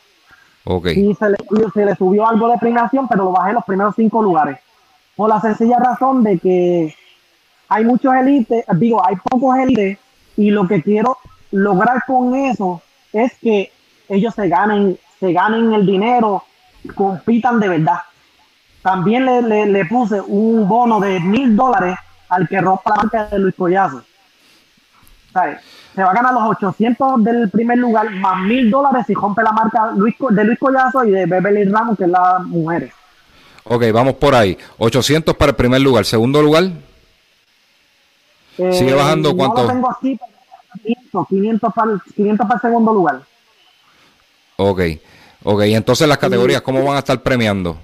Ok. 0.66 0.88
Y 0.88 1.14
se 1.16 1.30
le, 1.30 1.38
se 1.74 1.86
le 1.86 1.96
subió 1.96 2.28
algo 2.28 2.50
de 2.50 2.58
premiación, 2.58 3.08
pero 3.08 3.26
lo 3.26 3.32
bajé 3.32 3.52
a 3.52 3.54
los 3.54 3.66
primeros 3.66 3.96
cinco 3.96 4.22
lugares. 4.22 4.60
Por 5.16 5.30
la 5.30 5.42
sencilla 5.42 5.78
razón 5.80 6.24
de 6.24 6.40
que 6.40 6.96
hay 7.68 7.86
muchos 7.86 8.14
élites, 8.14 8.66
digo, 8.76 9.06
hay 9.06 9.16
pocos 9.16 9.58
élites 9.58 9.98
y 10.38 10.52
lo 10.52 10.68
que 10.68 10.82
quiero 10.82 11.18
lograr 11.52 12.04
con 12.06 12.36
eso 12.36 12.82
es 13.14 13.34
que 13.40 13.72
ellos 14.10 14.34
se 14.36 14.48
ganen, 14.48 14.98
se 15.20 15.32
ganen 15.34 15.74
el 15.74 15.86
dinero, 15.86 16.44
compitan 16.96 17.60
de 17.60 17.70
verdad. 17.70 18.00
También 18.82 19.26
le, 19.26 19.86
puse 19.86 20.20
un 20.20 20.68
bono 20.68 21.00
de 21.00 21.20
mil 21.20 21.56
dólares 21.56 21.98
al 22.30 22.48
que 22.48 22.60
rompa 22.60 22.90
la 22.90 22.96
marca 22.96 23.26
de 23.28 23.40
Luis 23.40 23.56
Collazo. 23.56 24.04
Se 25.96 26.02
va 26.04 26.12
a 26.12 26.14
ganar 26.14 26.34
los 26.34 26.44
800 26.44 27.24
del 27.24 27.50
primer 27.50 27.78
lugar, 27.78 28.10
más 28.12 28.42
mil 28.46 28.70
dólares 28.72 29.06
si 29.08 29.14
rompe 29.14 29.44
la 29.44 29.52
marca 29.52 29.92
Luis, 29.96 30.16
de 30.30 30.44
Luis 30.46 30.58
Collazo 30.58 31.04
y 31.04 31.12
de 31.12 31.26
Beverly 31.26 31.66
Ramos, 31.66 31.98
que 31.98 32.06
es 32.06 32.10
la 32.10 32.40
mujer. 32.40 32.92
Ok, 33.66 33.84
vamos 33.94 34.14
por 34.16 34.34
ahí. 34.34 34.58
800 34.78 35.36
para 35.36 35.50
el 35.52 35.56
primer 35.56 35.82
lugar. 35.82 36.06
¿Segundo 36.06 36.42
lugar? 36.42 36.72
Eh, 38.58 38.74
Sigue 38.74 38.94
bajando 38.94 39.36
cuánto. 39.36 39.68
tengo 39.68 39.92
aquí, 39.92 40.18
500, 40.84 41.28
500 41.28 41.74
para, 41.74 41.92
500 42.16 42.48
para 42.48 42.56
el 42.56 42.62
segundo 42.62 42.94
lugar. 42.94 43.22
Ok, 44.58 44.82
ok. 45.44 45.64
Y 45.66 45.76
entonces 45.76 46.08
las 46.08 46.18
categorías, 46.18 46.62
¿cómo 46.62 46.84
van 46.84 46.96
a 46.96 47.00
estar 47.00 47.22
premiando? 47.22 47.78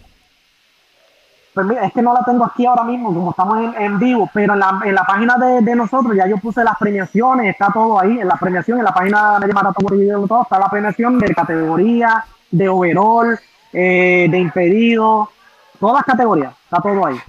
Pues 1.57 1.65
mira, 1.65 1.87
es 1.87 1.91
que 1.91 2.03
no 2.03 2.13
la 2.13 2.23
tengo 2.23 2.45
aquí 2.45 2.67
ahora 2.67 2.83
mismo, 2.83 3.11
como 3.11 3.31
estamos 3.31 3.73
en, 3.79 3.97
vivo, 3.97 4.29
pero 4.31 4.53
en 4.53 4.59
la, 4.59 4.79
en 4.85 4.93
la 4.93 5.03
página 5.05 5.37
de, 5.37 5.75
nosotros 5.75 6.15
ya 6.15 6.27
yo 6.27 6.37
puse 6.37 6.63
las 6.63 6.77
premiaciones, 6.77 7.49
está 7.49 7.71
todo 7.73 7.99
ahí, 7.99 8.19
en 8.19 8.27
la 8.27 8.35
premiación, 8.35 8.77
en 8.77 8.85
la 8.85 8.93
página 8.93 9.39
de 9.39 9.51
Maratón 9.51 10.27
todo, 10.27 10.43
está 10.43 10.59
la 10.59 10.69
premiación 10.69 11.17
de 11.17 11.33
categoría, 11.33 12.23
de 12.51 12.69
overall, 12.69 13.39
eh, 13.73 14.27
de 14.29 14.37
impedido, 14.37 15.31
todas 15.79 16.03
categorías, 16.03 16.53
está 16.65 16.79
todo 16.79 17.07
ahí. 17.07 17.19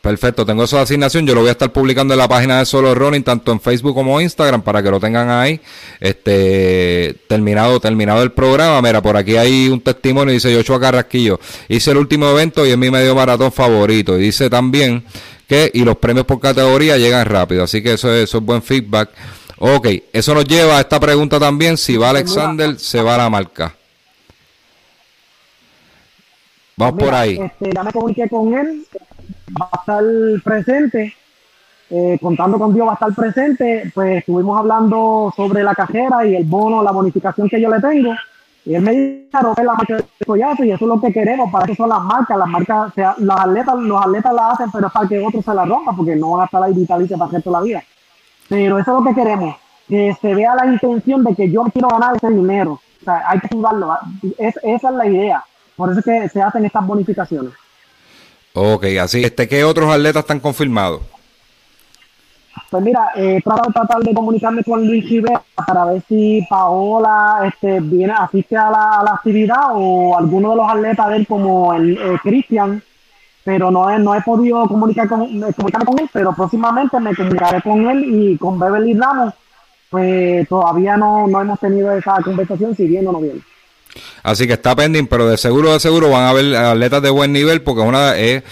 Perfecto, 0.00 0.46
tengo 0.46 0.64
esa 0.64 0.80
asignación. 0.80 1.26
Yo 1.26 1.34
lo 1.34 1.40
voy 1.40 1.48
a 1.48 1.52
estar 1.52 1.72
publicando 1.72 2.14
en 2.14 2.18
la 2.18 2.28
página 2.28 2.60
de 2.60 2.66
Solo 2.66 2.94
Running, 2.94 3.24
tanto 3.24 3.50
en 3.50 3.60
Facebook 3.60 3.94
como 3.94 4.20
Instagram, 4.20 4.62
para 4.62 4.82
que 4.82 4.90
lo 4.90 5.00
tengan 5.00 5.28
ahí. 5.28 5.60
Este, 5.98 7.16
terminado, 7.26 7.80
terminado 7.80 8.22
el 8.22 8.30
programa. 8.32 8.80
Mira, 8.80 9.02
por 9.02 9.16
aquí 9.16 9.36
hay 9.36 9.68
un 9.68 9.80
testimonio, 9.80 10.32
dice 10.32 10.52
Yochoa 10.52 10.80
Carrasquillo. 10.80 11.40
Hice 11.68 11.90
el 11.90 11.96
último 11.96 12.28
evento 12.30 12.64
y 12.64 12.70
es 12.70 12.78
mi 12.78 12.90
medio 12.90 13.14
maratón 13.14 13.50
favorito. 13.50 14.16
Y 14.16 14.22
dice 14.22 14.48
también 14.48 15.04
que, 15.48 15.70
y 15.74 15.84
los 15.84 15.96
premios 15.96 16.26
por 16.26 16.38
categoría 16.38 16.96
llegan 16.96 17.26
rápido. 17.26 17.64
Así 17.64 17.82
que 17.82 17.94
eso 17.94 18.12
es, 18.14 18.24
eso 18.24 18.38
es 18.38 18.44
buen 18.44 18.62
feedback. 18.62 19.10
Ok, 19.58 19.88
eso 20.12 20.32
nos 20.34 20.44
lleva 20.44 20.78
a 20.78 20.80
esta 20.80 21.00
pregunta 21.00 21.40
también. 21.40 21.76
Si 21.76 21.96
va 21.96 22.10
Alexander, 22.10 22.78
se 22.78 23.02
va 23.02 23.16
a 23.16 23.18
la 23.18 23.30
marca. 23.30 23.74
Vamos 26.76 27.02
por 27.02 27.12
ahí. 27.12 27.40
Este, 27.42 27.72
ya 27.74 27.82
me 27.82 27.92
comuniqué 27.92 28.28
con 28.28 28.54
él 28.54 28.86
va 29.60 29.68
a 29.72 29.76
estar 29.76 30.04
presente, 30.42 31.14
eh, 31.90 32.18
contando 32.20 32.58
con 32.58 32.74
Dios 32.74 32.86
va 32.86 32.92
a 32.92 32.94
estar 32.94 33.14
presente, 33.14 33.90
pues 33.94 34.18
estuvimos 34.18 34.58
hablando 34.58 35.32
sobre 35.34 35.62
la 35.62 35.74
cajera 35.74 36.26
y 36.26 36.36
el 36.36 36.44
bono, 36.44 36.82
la 36.82 36.92
bonificación 36.92 37.48
que 37.48 37.60
yo 37.60 37.70
le 37.70 37.80
tengo. 37.80 38.14
Y 38.64 38.74
él 38.74 38.82
me 38.82 38.92
dijo 38.92 39.54
que 39.54 39.64
la 39.64 39.72
marca 39.72 39.96
de 39.96 40.26
collazo 40.26 40.64
y 40.64 40.72
eso 40.72 40.84
es 40.84 40.88
lo 40.88 41.00
que 41.00 41.12
queremos, 41.12 41.50
para 41.50 41.64
eso 41.64 41.74
son 41.74 41.88
las 41.88 42.02
marcas, 42.02 42.36
las 42.36 42.48
marcas, 42.48 42.92
sea, 42.94 43.14
las 43.18 43.40
atletas, 43.40 43.74
los 43.78 44.04
atletas 44.04 44.34
las 44.34 44.52
hacen, 44.52 44.70
pero 44.70 44.88
es 44.88 44.92
para 44.92 45.08
que 45.08 45.18
otros 45.18 45.44
se 45.44 45.54
la 45.54 45.64
rompan, 45.64 45.96
porque 45.96 46.14
no 46.16 46.32
van 46.32 46.42
a 46.42 46.44
estar 46.44 46.62
ahí 46.62 46.74
vitalicia 46.74 47.16
para 47.16 47.28
hacer 47.28 47.42
toda 47.42 47.60
la 47.60 47.64
vida. 47.64 47.82
Pero 48.48 48.78
eso 48.78 48.90
es 48.90 49.04
lo 49.04 49.08
que 49.08 49.14
queremos, 49.14 49.56
que 49.88 50.14
se 50.20 50.34
vea 50.34 50.54
la 50.54 50.66
intención 50.66 51.24
de 51.24 51.34
que 51.34 51.50
yo 51.50 51.64
quiero 51.72 51.88
ganar 51.88 52.16
ese 52.16 52.28
dinero. 52.28 52.72
O 53.00 53.04
sea, 53.04 53.22
hay 53.26 53.40
que 53.40 53.48
ayudarlo. 53.50 53.96
Es, 54.36 54.58
esa 54.62 54.90
es 54.90 54.94
la 54.94 55.06
idea. 55.06 55.44
Por 55.76 55.90
eso 55.90 56.00
es 56.00 56.04
que 56.04 56.28
se 56.28 56.42
hacen 56.42 56.64
estas 56.64 56.86
bonificaciones. 56.86 57.52
Ok, 58.60 58.84
así. 59.00 59.22
Este, 59.22 59.46
¿Qué 59.46 59.62
otros 59.62 59.88
atletas 59.88 60.22
están 60.22 60.40
confirmados? 60.40 61.00
Pues 62.70 62.82
mira, 62.82 63.12
he 63.14 63.40
tratado 63.40 63.72
tratar 63.72 64.00
de 64.00 64.12
comunicarme 64.12 64.64
con 64.64 64.84
Luis 64.84 65.08
Rivera 65.08 65.40
para 65.54 65.84
ver 65.84 66.02
si 66.08 66.44
Paola 66.50 67.38
este, 67.46 67.78
viene, 67.80 68.12
asiste 68.12 68.56
a 68.56 68.68
la, 68.68 69.12
actividad 69.14 69.68
o 69.74 70.18
alguno 70.18 70.50
de 70.50 70.56
los 70.56 70.68
atletas 70.68 71.08
de 71.08 71.16
él 71.16 71.26
como 71.26 71.72
el 71.72 71.96
eh, 71.96 72.18
Cristian, 72.20 72.82
pero 73.44 73.70
no 73.70 73.88
he, 73.88 73.98
no 74.00 74.12
he 74.14 74.20
podido 74.22 74.66
comunicar 74.66 75.08
con, 75.08 75.22
eh, 75.22 75.52
comunicarme 75.54 75.86
con 75.86 76.00
él, 76.00 76.10
pero 76.12 76.34
próximamente 76.34 76.98
me 76.98 77.14
comunicaré 77.14 77.62
con 77.62 77.88
él 77.88 78.04
y 78.04 78.36
con 78.38 78.58
Beverly 78.58 78.94
Ramos, 78.94 79.34
pues 79.88 80.48
todavía 80.48 80.96
no, 80.96 81.28
no 81.28 81.40
hemos 81.40 81.60
tenido 81.60 81.92
esa 81.92 82.20
conversación 82.22 82.74
si 82.74 82.88
bien 82.88 83.06
o 83.06 83.12
no 83.12 83.20
viene. 83.20 83.40
Así 84.22 84.46
que 84.46 84.54
está 84.54 84.76
pendiente, 84.76 85.08
pero 85.10 85.28
de 85.28 85.36
seguro, 85.36 85.72
de 85.72 85.80
seguro 85.80 86.10
van 86.10 86.24
a 86.24 86.30
haber 86.30 86.54
atletas 86.54 87.02
de 87.02 87.10
buen 87.10 87.32
nivel 87.32 87.62
porque 87.62 87.82
una, 87.82 88.16
es 88.16 88.42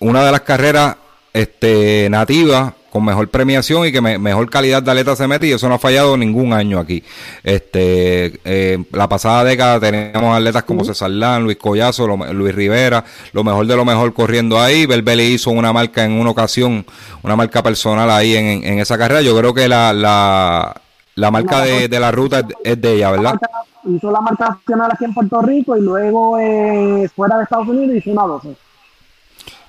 una 0.00 0.24
de 0.24 0.32
las 0.32 0.42
carreras 0.42 0.96
este, 1.32 2.08
nativas 2.10 2.72
con 2.90 3.04
mejor 3.04 3.28
premiación 3.28 3.86
y 3.86 3.92
que 3.92 4.00
mejor 4.00 4.48
calidad 4.48 4.82
de 4.82 4.90
atleta 4.90 5.14
se 5.14 5.26
mete 5.28 5.46
y 5.46 5.52
eso 5.52 5.68
no 5.68 5.74
ha 5.74 5.78
fallado 5.78 6.16
ningún 6.16 6.52
año 6.52 6.78
aquí. 6.78 7.02
Este, 7.44 8.40
eh, 8.44 8.78
la 8.92 9.08
pasada 9.08 9.44
década 9.44 9.78
teníamos 9.78 10.36
atletas 10.36 10.62
como 10.64 10.84
César 10.84 11.10
Lán, 11.10 11.44
Luis 11.44 11.58
Collazo, 11.58 12.06
Luis 12.06 12.54
Rivera, 12.54 13.04
lo 13.32 13.44
mejor 13.44 13.66
de 13.66 13.76
lo 13.76 13.84
mejor 13.84 14.14
corriendo 14.14 14.60
ahí. 14.60 14.86
Belbeli 14.86 15.34
hizo 15.34 15.50
una 15.50 15.72
marca 15.72 16.04
en 16.04 16.12
una 16.12 16.30
ocasión, 16.30 16.86
una 17.22 17.36
marca 17.36 17.62
personal 17.62 18.10
ahí 18.10 18.34
en, 18.34 18.64
en 18.64 18.78
esa 18.78 18.96
carrera. 18.96 19.20
Yo 19.20 19.36
creo 19.36 19.52
que 19.52 19.68
la, 19.68 19.92
la, 19.92 20.80
la 21.18 21.30
marca 21.30 21.62
de, 21.62 21.88
de 21.88 22.00
la 22.00 22.10
ruta 22.10 22.46
es 22.62 22.80
de 22.80 22.92
ella, 22.94 23.10
¿verdad? 23.10 23.40
hizo 23.84 24.10
la 24.10 24.20
marca 24.20 24.48
nacional 24.50 24.90
aquí 24.92 25.04
en 25.04 25.14
Puerto 25.14 25.40
Rico 25.40 25.76
y 25.76 25.80
luego 25.80 26.38
eh, 26.38 27.08
fuera 27.14 27.36
de 27.36 27.44
Estados 27.44 27.68
Unidos 27.68 27.96
hizo 27.96 28.10
una 28.10 28.22
12. 28.22 28.56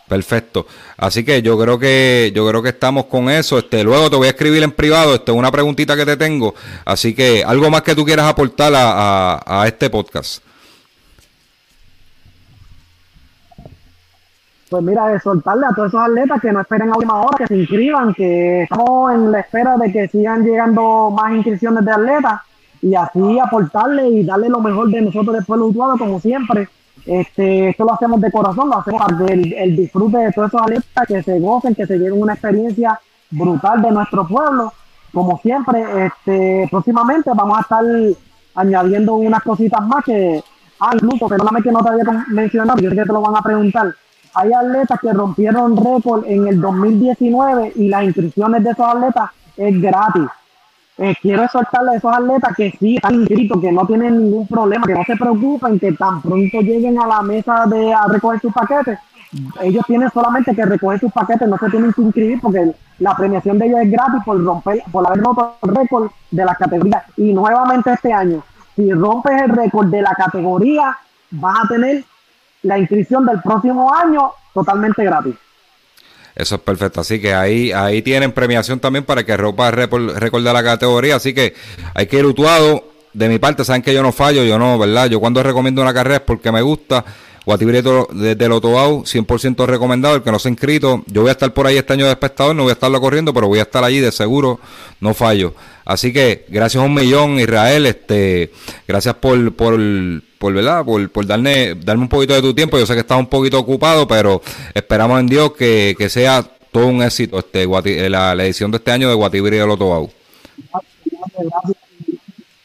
Perfecto. 0.07 0.65
Así 0.97 1.23
que 1.23 1.41
yo 1.43 1.57
creo 1.59 1.77
que 1.77 2.31
yo 2.33 2.47
creo 2.47 2.63
que 2.63 2.69
estamos 2.69 3.05
con 3.05 3.29
eso. 3.29 3.59
Este, 3.59 3.83
luego 3.83 4.09
te 4.09 4.15
voy 4.15 4.27
a 4.27 4.31
escribir 4.31 4.63
en 4.63 4.71
privado, 4.71 5.15
este, 5.15 5.31
una 5.31 5.51
preguntita 5.51 5.95
que 5.95 6.05
te 6.05 6.17
tengo. 6.17 6.55
Así 6.83 7.13
que 7.13 7.43
algo 7.43 7.69
más 7.69 7.83
que 7.83 7.93
tú 7.93 8.03
quieras 8.03 8.27
aportar 8.27 8.73
a, 8.75 9.39
a, 9.45 9.67
este 9.67 9.89
podcast. 9.89 10.43
Pues 14.69 14.83
mira, 14.83 15.19
soltarle 15.19 15.65
a 15.65 15.73
todos 15.75 15.87
esos 15.87 16.01
atletas 16.01 16.39
que 16.41 16.51
no 16.51 16.61
esperen 16.61 16.89
a 16.89 16.95
última 16.95 17.21
hora, 17.21 17.37
que 17.37 17.47
se 17.47 17.57
inscriban, 17.57 18.13
que 18.13 18.63
estamos 18.63 19.13
en 19.13 19.31
la 19.31 19.39
espera 19.39 19.77
de 19.77 19.91
que 19.91 20.07
sigan 20.07 20.43
llegando 20.43 21.09
más 21.09 21.33
inscripciones 21.33 21.83
de 21.83 21.91
atletas 21.91 22.41
y 22.81 22.93
así 22.93 23.39
aportarle 23.39 24.07
y 24.09 24.23
darle 24.23 24.47
lo 24.47 24.59
mejor 24.59 24.89
de 24.89 25.01
nosotros 25.01 25.35
después 25.35 25.59
Utuado, 25.59 25.97
como 25.97 26.19
siempre. 26.19 26.69
Este, 27.05 27.69
esto 27.69 27.85
lo 27.85 27.93
hacemos 27.93 28.21
de 28.21 28.31
corazón, 28.31 28.69
lo 28.69 28.77
hacemos 28.77 29.01
para 29.01 29.33
el, 29.33 29.53
el 29.53 29.75
disfrute 29.75 30.17
de 30.17 30.31
todos 30.31 30.49
esos 30.49 30.61
atletas 30.61 31.07
que 31.07 31.23
se 31.23 31.39
gocen, 31.39 31.73
que 31.73 31.87
se 31.87 31.97
lleven 31.97 32.21
una 32.21 32.33
experiencia 32.33 32.99
brutal 33.31 33.81
de 33.81 33.91
nuestro 33.91 34.27
pueblo. 34.27 34.71
Como 35.11 35.39
siempre, 35.39 35.83
este, 36.05 36.67
próximamente 36.69 37.31
vamos 37.33 37.57
a 37.57 37.61
estar 37.61 37.83
añadiendo 38.53 39.15
unas 39.15 39.41
cositas 39.41 39.81
más 39.87 40.03
que, 40.03 40.43
ah, 40.79 40.91
incluso, 40.93 41.27
perdóname 41.27 41.63
que 41.63 41.71
no 41.71 41.83
te 41.83 41.89
había 41.89 42.25
mencionado, 42.27 42.79
yo 42.79 42.89
sé 42.91 42.95
que 42.95 43.01
te 43.01 43.13
lo 43.13 43.21
van 43.21 43.35
a 43.35 43.41
preguntar. 43.41 43.95
Hay 44.35 44.53
atletas 44.53 44.99
que 44.99 45.11
rompieron 45.11 45.75
récord 45.75 46.25
en 46.25 46.47
el 46.47 46.61
2019 46.61 47.73
y 47.75 47.89
las 47.89 48.03
inscripciones 48.03 48.63
de 48.63 48.71
esos 48.71 48.85
atletas 48.85 49.31
es 49.57 49.81
gratis. 49.81 50.27
Eh, 50.97 51.15
quiero 51.21 51.43
exhortarle 51.43 51.91
a 51.91 51.95
esos 51.95 52.13
atletas 52.13 52.55
que 52.55 52.71
sí 52.79 52.97
están 52.97 53.15
inscritos, 53.15 53.61
que 53.61 53.71
no 53.71 53.85
tienen 53.85 54.17
ningún 54.17 54.47
problema, 54.47 54.85
que 54.85 54.93
no 54.93 55.03
se 55.05 55.15
preocupen, 55.15 55.79
que 55.79 55.93
tan 55.93 56.21
pronto 56.21 56.59
lleguen 56.59 56.99
a 56.99 57.07
la 57.07 57.21
mesa 57.21 57.65
de 57.67 57.93
a 57.93 58.05
recoger 58.07 58.41
sus 58.41 58.53
paquetes, 58.53 58.99
ellos 59.61 59.85
tienen 59.85 60.09
solamente 60.11 60.55
que 60.55 60.65
recoger 60.65 60.99
sus 60.99 61.11
paquetes, 61.11 61.47
no 61.47 61.57
se 61.57 61.69
tienen 61.69 61.93
que 61.93 62.01
inscribir 62.01 62.41
porque 62.41 62.73
la 62.97 63.15
premiación 63.15 63.59
de 63.59 63.67
ellos 63.67 63.79
es 63.81 63.91
gratis 63.91 64.21
por 64.25 64.43
romper, 64.43 64.81
por 64.91 65.05
haber 65.05 65.23
roto 65.23 65.55
el 65.61 65.75
récord 65.75 66.11
de 66.31 66.45
la 66.45 66.55
categoría. 66.55 67.03
Y 67.15 67.33
nuevamente 67.33 67.93
este 67.93 68.11
año, 68.11 68.43
si 68.75 68.91
rompes 68.91 69.41
el 69.41 69.49
récord 69.49 69.87
de 69.87 70.01
la 70.01 70.11
categoría, 70.11 70.97
vas 71.31 71.59
a 71.63 71.67
tener 71.67 72.03
la 72.63 72.77
inscripción 72.77 73.25
del 73.25 73.41
próximo 73.41 73.93
año 73.93 74.31
totalmente 74.53 75.03
gratis. 75.03 75.35
Eso 76.35 76.55
es 76.55 76.61
perfecto. 76.61 77.01
Así 77.01 77.19
que 77.19 77.33
ahí, 77.33 77.71
ahí 77.71 78.01
tienen 78.01 78.31
premiación 78.31 78.79
también 78.79 79.03
para 79.03 79.25
que 79.25 79.35
ropa 79.35 79.71
récord 79.71 80.41
la 80.41 80.63
categoría. 80.63 81.17
Así 81.17 81.33
que 81.33 81.53
hay 81.93 82.07
que 82.07 82.17
ir 82.17 82.25
utuado. 82.25 82.85
De 83.11 83.27
mi 83.27 83.39
parte, 83.39 83.65
saben 83.65 83.81
que 83.81 83.93
yo 83.93 84.03
no 84.03 84.11
fallo, 84.11 84.43
yo 84.43 84.59
no, 84.59 84.77
¿verdad? 84.77 85.07
Yo 85.09 85.19
cuando 85.19 85.41
recomiendo 85.41 85.81
una 85.81 85.93
carrera 85.93 86.17
es 86.17 86.21
porque 86.21 86.51
me 86.51 86.61
gusta. 86.61 87.03
Guatibreto 87.45 88.07
desde 88.11 88.45
el 88.45 88.51
Otobao, 88.51 89.03
100% 89.03 89.65
recomendado. 89.65 90.15
El 90.15 90.21
que 90.21 90.31
no 90.31 90.37
se 90.37 90.47
ha 90.47 90.51
inscrito, 90.51 91.03
yo 91.07 91.21
voy 91.21 91.29
a 91.29 91.31
estar 91.31 91.51
por 91.53 91.65
ahí 91.65 91.77
este 91.77 91.93
año 91.93 92.05
de 92.05 92.11
espectador, 92.11 92.55
no 92.55 92.63
voy 92.63 92.69
a 92.69 92.73
estarlo 92.73 93.01
corriendo, 93.01 93.33
pero 93.33 93.47
voy 93.47 93.59
a 93.59 93.63
estar 93.63 93.83
allí 93.83 93.99
de 93.99 94.11
seguro, 94.11 94.59
no 95.01 95.15
fallo. 95.15 95.55
Así 95.83 96.13
que 96.13 96.45
gracias 96.49 96.83
a 96.83 96.85
un 96.85 96.93
millón, 96.93 97.39
Israel. 97.39 97.87
Este, 97.87 98.51
gracias 98.87 99.15
por, 99.15 99.53
por, 99.55 99.79
por, 100.39 100.53
¿verdad? 100.53 100.83
por, 100.83 101.11
por 101.11 101.27
darme, 101.27 101.75
darme 101.75 102.03
un 102.03 102.09
poquito 102.09 102.33
de 102.33 102.41
tu 102.41 102.53
tiempo. 102.53 102.79
Yo 102.79 102.85
sé 102.85 102.93
que 102.93 103.01
estás 103.01 103.19
un 103.19 103.27
poquito 103.27 103.59
ocupado, 103.59 104.07
pero 104.07 104.41
esperamos 104.73 105.19
en 105.19 105.27
Dios 105.27 105.53
que, 105.53 105.95
que 105.97 106.09
sea 106.09 106.43
todo 106.71 106.87
un 106.87 107.01
éxito 107.03 107.39
este 107.39 107.67
la, 108.09 108.33
la, 108.33 108.43
edición 108.45 108.71
de 108.71 108.77
este 108.77 108.91
año 108.91 109.09
de 109.09 109.15
Guatibri 109.15 109.57
del 109.57 109.69
Otobao. 109.69 110.09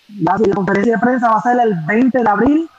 Gracias. 0.08 0.48
La 0.48 0.54
conferencia 0.54 0.94
de 0.94 0.98
prensa 1.00 1.28
va 1.28 1.38
a 1.38 1.42
ser 1.42 1.56
el 1.60 1.74
20 1.86 2.18
de 2.18 2.28
abril 2.28 2.70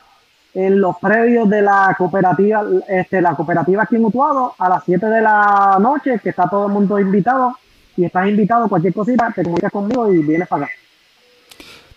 en 0.53 0.79
los 0.79 0.95
previos 0.97 1.49
de 1.49 1.62
la 1.62 1.93
cooperativa, 1.97 2.63
este, 2.88 3.21
la 3.21 3.36
cooperativa 3.36 3.84
aquí 3.84 3.97
en 3.97 4.05
Utuado, 4.05 4.53
a 4.58 4.69
las 4.69 4.84
7 4.86 5.05
de 5.05 5.21
la 5.21 5.77
noche, 5.81 6.19
que 6.23 6.29
está 6.29 6.49
todo 6.49 6.67
el 6.67 6.71
mundo 6.71 6.97
invitado. 6.97 7.58
Si 7.93 8.05
estás 8.05 8.29
invitado, 8.29 8.69
cualquier 8.69 8.93
cosita, 8.93 9.31
te 9.36 9.43
comunicas 9.43 9.71
conmigo 9.71 10.12
y 10.13 10.19
vienes 10.19 10.47
para 10.47 10.65
acá. 10.65 10.73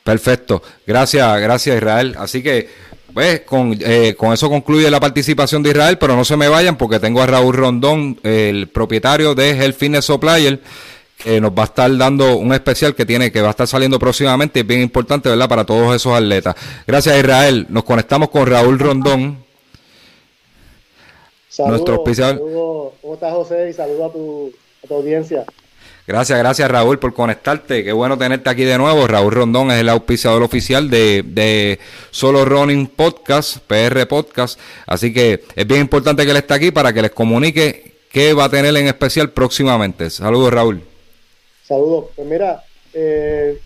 Perfecto. 0.08 0.62
Gracias, 0.86 1.38
gracias 1.38 1.76
Israel. 1.76 2.16
Así 2.18 2.42
que, 2.42 2.66
pues, 3.12 3.40
con, 3.40 3.76
eh, 3.78 4.14
con 4.16 4.32
eso 4.32 4.48
concluye 4.48 4.90
la 4.90 4.98
participación 4.98 5.62
de 5.62 5.68
Israel, 5.68 5.98
pero 5.98 6.16
no 6.16 6.24
se 6.24 6.34
me 6.34 6.48
vayan 6.48 6.78
porque 6.78 6.98
tengo 6.98 7.20
a 7.20 7.26
Raúl 7.26 7.54
Rondón, 7.54 8.18
el 8.22 8.68
propietario 8.68 9.34
de 9.34 9.50
Health 9.50 9.76
Fitness 9.76 10.06
Supplier 10.06 10.60
que 11.18 11.42
nos 11.42 11.50
va 11.50 11.62
a 11.62 11.66
estar 11.66 11.94
dando 11.94 12.36
un 12.36 12.54
especial 12.54 12.94
que 12.94 13.04
tiene 13.04 13.30
que 13.30 13.42
va 13.42 13.48
a 13.48 13.50
estar 13.50 13.66
saliendo 13.66 13.98
próximamente 13.98 14.60
es 14.60 14.66
bien 14.66 14.80
importante, 14.80 15.28
¿verdad? 15.28 15.48
Para 15.48 15.66
todos 15.66 15.94
esos 15.94 16.14
atletas. 16.14 16.54
Gracias 16.86 17.18
Israel. 17.18 17.66
Nos 17.68 17.84
conectamos 17.84 18.30
con 18.30 18.46
Raúl 18.46 18.78
Rondón. 18.78 19.44
nuestro 21.58 21.96
especial. 21.96 22.38
¿Cómo 22.38 22.94
estás 23.12 23.34
José? 23.34 23.68
Y 23.68 23.72
saludo 23.74 24.06
a 24.06 24.12
tu, 24.12 24.52
a 24.84 24.86
tu 24.86 24.94
audiencia. 24.94 25.44
Gracias, 26.08 26.38
gracias 26.38 26.70
Raúl 26.70 26.98
por 26.98 27.12
conectarte. 27.12 27.84
Qué 27.84 27.92
bueno 27.92 28.16
tenerte 28.16 28.48
aquí 28.48 28.64
de 28.64 28.78
nuevo. 28.78 29.06
Raúl 29.06 29.30
Rondón 29.30 29.70
es 29.70 29.80
el 29.80 29.90
auspiciador 29.90 30.42
oficial 30.42 30.88
de, 30.88 31.22
de, 31.22 31.78
Solo 32.10 32.46
Running 32.46 32.86
Podcast, 32.86 33.58
PR 33.58 34.06
Podcast. 34.08 34.58
Así 34.86 35.12
que 35.12 35.42
es 35.54 35.66
bien 35.66 35.82
importante 35.82 36.24
que 36.24 36.30
él 36.30 36.38
esté 36.38 36.54
aquí 36.54 36.70
para 36.70 36.94
que 36.94 37.02
les 37.02 37.10
comunique 37.10 37.92
qué 38.10 38.32
va 38.32 38.44
a 38.44 38.48
tener 38.48 38.74
en 38.74 38.86
especial 38.86 39.32
próximamente. 39.32 40.08
Saludos 40.08 40.50
Raúl. 40.50 40.82
Saludos. 41.62 42.06
Pues 42.16 42.26
mira, 42.26 42.64
eh, 42.94 43.60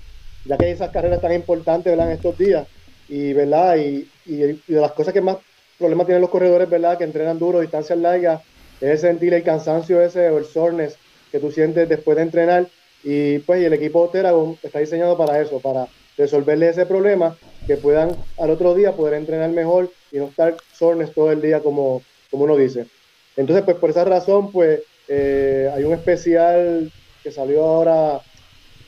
ya 0.45 0.59
que 0.59 0.65
hay 0.65 0.73
esas 0.73 0.91
carreras 0.91 1.21
tan 1.21 1.33
importantes 1.33 1.93
¿verdad? 1.93 2.09
en 2.09 2.17
estos 2.17 2.37
días 2.37 2.67
y, 3.09 3.35
¿verdad? 3.35 3.77
Y, 3.77 4.11
y, 4.27 4.37
de 4.37 4.81
las 4.81 4.91
cosas 4.91 5.15
que 5.15 5.21
más 5.21 5.37
problemas 5.79 6.07
tienen 6.07 6.21
los 6.21 6.31
corredores, 6.31 6.69
¿verdad? 6.69 6.99
que 6.99 7.05
entrenan 7.05 7.39
duro, 7.39 7.61
distancias 7.61 8.01
largas, 8.01 8.43
es 8.81 9.03
sentir 9.03 9.33
el 9.33 9.45
cansancio 9.45 10.03
ese 10.03 10.29
o 10.29 10.39
el 10.39 10.45
soreness 10.45 10.99
que 11.33 11.41
tú 11.41 11.51
sientes 11.51 11.89
después 11.89 12.17
de 12.17 12.23
entrenar. 12.23 12.69
Y 13.03 13.39
pues 13.41 13.65
el 13.65 13.73
equipo 13.73 14.09
Teragon 14.11 14.57
está 14.63 14.79
diseñado 14.79 15.17
para 15.17 15.41
eso, 15.41 15.59
para 15.59 15.89
resolverle 16.17 16.69
ese 16.69 16.87
problema, 16.87 17.37
que 17.67 17.77
puedan 17.77 18.15
al 18.39 18.51
otro 18.51 18.75
día 18.75 18.93
poder 18.93 19.15
entrenar 19.15 19.51
mejor 19.51 19.91
y 20.13 20.19
no 20.19 20.27
estar 20.27 20.55
soreness 20.73 21.13
todo 21.13 21.33
el 21.33 21.41
día 21.41 21.61
como, 21.61 22.03
como 22.31 22.45
uno 22.45 22.57
dice. 22.57 22.87
Entonces, 23.37 23.65
pues 23.65 23.79
por 23.79 23.91
esa 23.91 24.05
razón, 24.05 24.53
pues 24.53 24.83
eh, 25.09 25.71
hay 25.75 25.83
un 25.85 25.95
especial 25.95 26.93
que 27.23 27.33
salió 27.33 27.65
ahora 27.65 28.21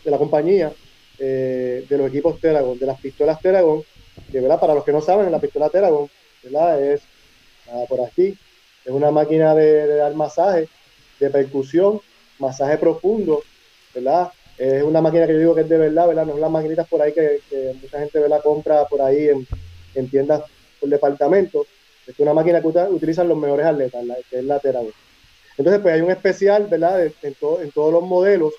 de 0.05 0.11
la 0.11 0.19
compañía 0.19 0.71
eh, 1.19 1.87
de 1.89 1.99
los 1.99 2.09
equipos 2.09 2.41
Teragon, 2.41 2.79
de 2.79 2.87
las 2.87 3.01
pistolas 3.01 3.41
Teragon, 3.41 3.83
que 4.31 4.41
¿verdad? 4.41 4.61
para 4.61 4.75
los 4.75 4.85
que 4.85 4.93
no 4.93 5.01
saben, 5.01 5.33
la 5.33 5.41
pistola 5.41 5.71
Teragon 5.71 6.09
es 6.81 7.01
por 7.89 8.03
aquí, 8.03 8.37
es 8.85 8.93
una 8.93 9.11
máquina 9.11 9.55
de, 9.55 9.87
de 9.87 9.97
dar 9.97 10.15
masaje, 10.15 10.69
de 11.19 11.31
percusión 11.31 12.01
masaje 12.39 12.79
profundo, 12.79 13.43
¿verdad? 13.95 14.31
Es 14.57 14.83
una 14.83 15.01
máquina 15.01 15.27
que 15.27 15.33
yo 15.33 15.39
digo 15.39 15.55
que 15.55 15.63
es 15.63 15.69
de 15.69 15.79
verdad, 15.79 16.09
¿verdad? 16.09 16.27
No 16.27 16.33
son 16.33 16.41
las 16.41 16.51
maquinitas 16.51 16.87
por 16.89 17.03
ahí 17.03 17.13
que, 17.13 17.41
mucha 17.81 17.99
gente 17.99 18.19
¿verdad? 18.19 18.41
compra 18.43 18.85
por 18.87 19.03
ahí 19.03 19.29
en, 19.95 20.09
tiendas 20.09 20.43
por 20.81 20.89
departamento. 20.89 21.67
Es 22.07 22.19
una 22.19 22.35
máquina 22.35 22.61
que 22.61 22.69
utilizan 22.69 23.29
los 23.29 23.39
mejores 23.39 23.67
atletas, 23.67 24.05
que 24.31 24.39
es 24.39 24.45
la 24.45 24.59
Teragon. 24.59 24.93
Entonces, 25.57 25.81
pues 25.83 25.95
hay 25.95 26.01
un 26.01 26.11
especial, 26.11 26.67
¿verdad? 26.67 27.05
en, 27.05 27.15
en 27.23 27.71
todos 27.71 27.93
los 27.93 28.03
modelos, 28.03 28.53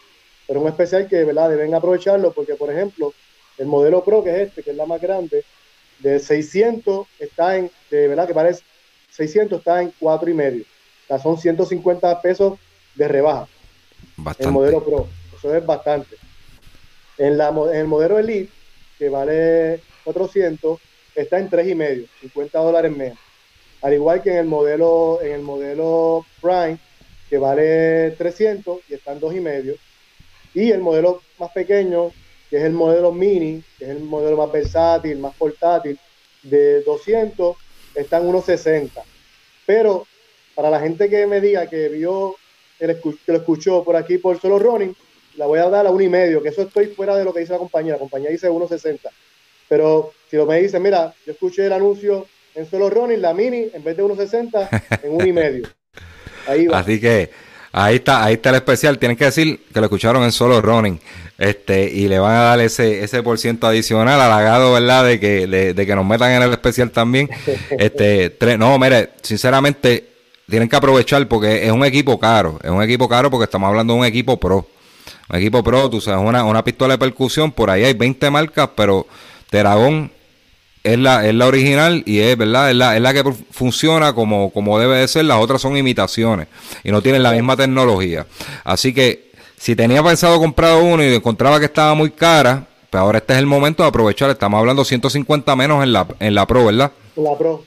pero 0.48 0.62
un 0.62 0.68
especial 0.68 1.08
que, 1.08 1.24
¿verdad? 1.24 1.50
Deben 1.50 1.74
aprovecharlo 1.74 2.32
porque, 2.34 2.56
por 2.56 2.72
ejemplo, 2.72 3.14
el 3.58 3.68
modelo 3.68 4.04
Pro, 4.04 4.24
que 4.24 4.30
es 4.30 4.48
este, 4.48 4.64
que 4.64 4.72
es 4.72 4.78
la 4.78 4.86
más 4.86 5.02
grande, 5.02 5.44
de 6.00 6.20
600 6.20 7.08
está 7.20 7.58
en, 7.58 7.72
de 7.90 8.08
verdad 8.08 8.28
que 8.28 8.34
parece, 8.34 8.64
600 9.12 9.60
está 9.60 9.82
en 9.82 9.94
cuatro 10.00 10.30
y 10.30 10.34
medio. 10.34 10.64
O 10.64 11.08
sea, 11.08 11.20
son 11.20 11.38
150 11.38 12.22
pesos 12.22 12.60
de 12.96 13.08
rebaja. 13.08 13.48
El 14.40 14.52
modelo 14.52 14.84
Pro, 14.84 15.08
eso 15.38 15.56
es 15.56 15.66
bastante. 15.66 16.16
En, 17.18 17.38
la, 17.38 17.50
en 17.50 17.76
el 17.76 17.88
modelo 17.88 18.20
Elite, 18.20 18.52
que 18.98 19.10
vale 19.10 19.82
400, 20.04 20.80
está 21.16 21.40
en 21.40 21.50
3,5, 21.50 22.08
50 22.22 22.60
dólares 22.60 22.96
menos. 22.96 23.18
Al 23.82 23.94
igual 23.94 24.22
que 24.22 24.32
en 24.32 24.38
el 24.38 24.46
modelo, 24.46 25.20
en 25.22 25.34
el 25.34 25.42
modelo 25.42 26.26
Prime, 26.42 26.78
que 27.30 27.38
vale 27.38 28.12
300 28.12 28.80
y 28.90 28.94
está 28.94 29.14
en 29.14 29.22
2,5. 29.22 29.78
Y 30.54 30.72
el 30.72 30.82
modelo 30.82 31.22
más 31.38 31.52
pequeño, 31.52 32.12
que 32.50 32.58
es 32.58 32.64
el 32.64 32.74
modelo 32.74 33.12
Mini, 33.12 33.64
que 33.78 33.86
es 33.86 33.92
el 33.92 34.00
modelo 34.00 34.38
más 34.38 34.52
versátil, 34.52 35.18
más 35.20 35.36
portátil, 35.36 36.00
de 36.44 36.82
200, 36.84 37.58
está 37.96 38.18
en 38.18 38.32
1,60. 38.32 38.90
Pero 39.66 40.08
para 40.54 40.70
la 40.70 40.80
gente 40.80 41.10
que 41.10 41.28
me 41.28 41.42
diga 41.42 41.68
que 41.68 41.90
vio 41.90 42.36
que 42.88 43.32
lo 43.32 43.38
escuchó 43.38 43.84
por 43.84 43.96
aquí 43.96 44.18
por 44.18 44.40
solo 44.40 44.60
running, 44.60 44.96
la 45.38 45.46
voy 45.46 45.60
a 45.60 45.70
dar 45.70 45.86
a 45.86 45.92
uno 45.92 46.04
y 46.04 46.10
medio, 46.10 46.42
que 46.42 46.50
eso 46.50 46.62
estoy 46.62 46.88
fuera 46.88 47.16
de 47.16 47.24
lo 47.24 47.34
que 47.34 47.42
dice 47.42 47.54
la 47.54 47.60
compañía. 47.60 47.94
La 47.94 48.00
compañía 48.00 48.30
dice 48.30 48.50
1.60. 48.50 49.00
Pero 49.68 50.14
si 50.30 50.38
lo 50.38 50.46
me 50.46 50.62
dicen, 50.62 50.82
mira, 50.82 51.14
yo 51.26 51.34
escuché 51.34 51.66
el 51.66 51.74
anuncio 51.74 52.28
en 52.54 52.70
solo 52.70 52.90
running, 52.90 53.22
la 53.22 53.34
mini, 53.34 53.68
en 53.74 53.84
vez 53.84 53.98
de 53.98 54.04
1.60, 54.04 55.02
en 55.04 55.12
uno 55.12 55.26
y 55.26 55.34
medio. 55.34 55.68
Ahí 56.48 56.68
va. 56.68 56.80
Así 56.80 57.02
que 57.02 57.32
ahí 57.72 57.96
está, 57.96 58.24
ahí 58.24 58.36
está 58.36 58.50
el 58.50 58.56
especial. 58.56 58.98
Tienen 58.98 59.18
que 59.18 59.26
decir 59.26 59.66
que 59.74 59.80
lo 59.80 59.88
escucharon 59.88 60.24
en 60.24 60.32
solo 60.32 60.62
running. 60.62 61.00
Este, 61.38 61.90
y 61.90 62.08
le 62.08 62.20
van 62.20 62.36
a 62.36 62.42
dar 62.44 62.60
ese, 62.62 63.04
ese 63.04 63.22
por 63.22 63.38
ciento 63.38 63.68
adicional, 63.68 64.22
halagado, 64.22 64.74
¿verdad? 64.74 65.06
De 65.06 65.20
que, 65.20 65.48
de, 65.48 65.86
que 65.86 65.96
nos 65.96 66.06
metan 66.06 66.32
en 66.32 66.44
el 66.44 66.52
especial 66.52 66.92
también. 66.92 67.30
Este, 67.78 68.38
no, 68.58 68.78
mire, 68.80 69.10
sinceramente, 69.22 70.15
tienen 70.50 70.70
que 70.70 70.76
aprovechar 70.76 71.28
porque 71.28 71.66
es 71.66 71.72
un 71.72 71.84
equipo 71.86 72.20
caro. 72.20 72.60
Es 72.64 72.70
un 72.70 72.82
equipo 72.84 73.10
caro 73.10 73.30
porque 73.32 73.46
estamos 73.46 73.68
hablando 73.68 73.94
de 73.94 74.00
un 74.00 74.06
equipo 74.06 74.40
pro. 74.40 74.68
Un 75.30 75.38
equipo 75.38 75.64
pro, 75.64 75.90
tú 75.90 76.02
sabes, 76.02 76.26
una, 76.26 76.44
una 76.44 76.64
pistola 76.64 76.96
de 76.96 76.98
percusión, 77.00 77.52
por 77.52 77.70
ahí 77.70 77.84
hay 77.84 77.94
20 77.94 78.30
marcas, 78.30 78.70
pero 78.76 79.08
Teragón 79.50 80.12
es 80.84 81.00
la, 81.00 81.28
es 81.28 81.34
la 81.34 81.48
original 81.48 82.04
y 82.06 82.20
es 82.20 82.38
verdad, 82.38 82.70
es 82.70 82.76
la, 82.76 82.96
es 82.96 83.02
la 83.02 83.12
que 83.12 83.24
funciona 83.50 84.14
como, 84.14 84.52
como 84.52 84.78
debe 84.78 84.98
de 84.98 85.08
ser, 85.08 85.26
las 85.26 85.40
otras 85.40 85.60
son 85.62 85.76
imitaciones 85.76 86.48
y 86.84 86.92
no 86.92 87.02
tienen 87.02 87.24
la 87.24 87.32
misma 87.32 87.58
tecnología. 87.58 88.28
Así 88.64 88.94
que 88.94 89.32
si 89.58 89.76
tenía 89.76 90.04
pensado 90.04 90.38
comprar 90.38 90.80
uno 90.80 91.04
y 91.04 91.16
encontraba 91.16 91.60
que 91.60 91.66
estaba 91.66 91.96
muy 91.96 92.12
cara, 92.12 92.68
pues 92.92 93.02
ahora 93.02 93.18
este 93.18 93.34
es 93.34 93.40
el 93.40 93.48
momento 93.48 93.82
de 93.82 93.90
aprovechar, 93.90 94.30
estamos 94.30 94.60
hablando 94.60 94.86
150 94.86 95.56
menos 95.56 95.84
en 95.84 95.92
la, 95.92 96.08
en 96.20 96.36
la 96.36 96.46
Pro, 96.46 96.66
¿verdad? 96.66 96.92
La 97.16 97.36
Pro. 97.36 97.64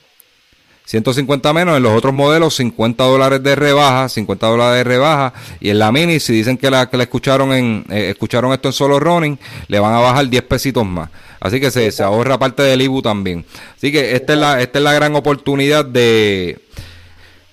150 0.89 1.53
menos, 1.53 1.77
en 1.77 1.83
los 1.83 1.95
otros 1.95 2.15
modelos 2.15 2.55
50 2.55 3.03
dólares 3.03 3.43
de 3.43 3.55
rebaja, 3.55 4.09
50 4.09 4.47
dólares 4.47 4.77
de 4.79 4.83
rebaja, 4.83 5.33
y 5.59 5.69
en 5.69 5.77
la 5.77 5.91
Mini, 5.91 6.19
si 6.19 6.33
dicen 6.33 6.57
que 6.57 6.71
la, 6.71 6.89
que 6.89 6.97
la 6.97 7.03
escucharon 7.03 7.53
en 7.53 7.85
eh, 7.91 8.09
escucharon 8.09 8.51
esto 8.53 8.69
en 8.69 8.73
solo 8.73 8.99
running, 8.99 9.37
le 9.67 9.79
van 9.79 9.93
a 9.93 9.99
bajar 9.99 10.27
10 10.27 10.41
pesitos 10.45 10.83
más. 10.87 11.11
Así 11.39 11.59
que 11.59 11.69
se, 11.69 11.91
se 11.91 12.01
ahorra 12.01 12.39
parte 12.39 12.63
del 12.63 12.81
IBU 12.81 13.03
también. 13.03 13.45
Así 13.77 13.91
que 13.91 14.15
esta 14.15 14.33
es 14.33 14.39
la, 14.39 14.61
esta 14.63 14.79
es 14.79 14.83
la 14.83 14.93
gran 14.93 15.15
oportunidad 15.15 15.85
de, 15.85 16.57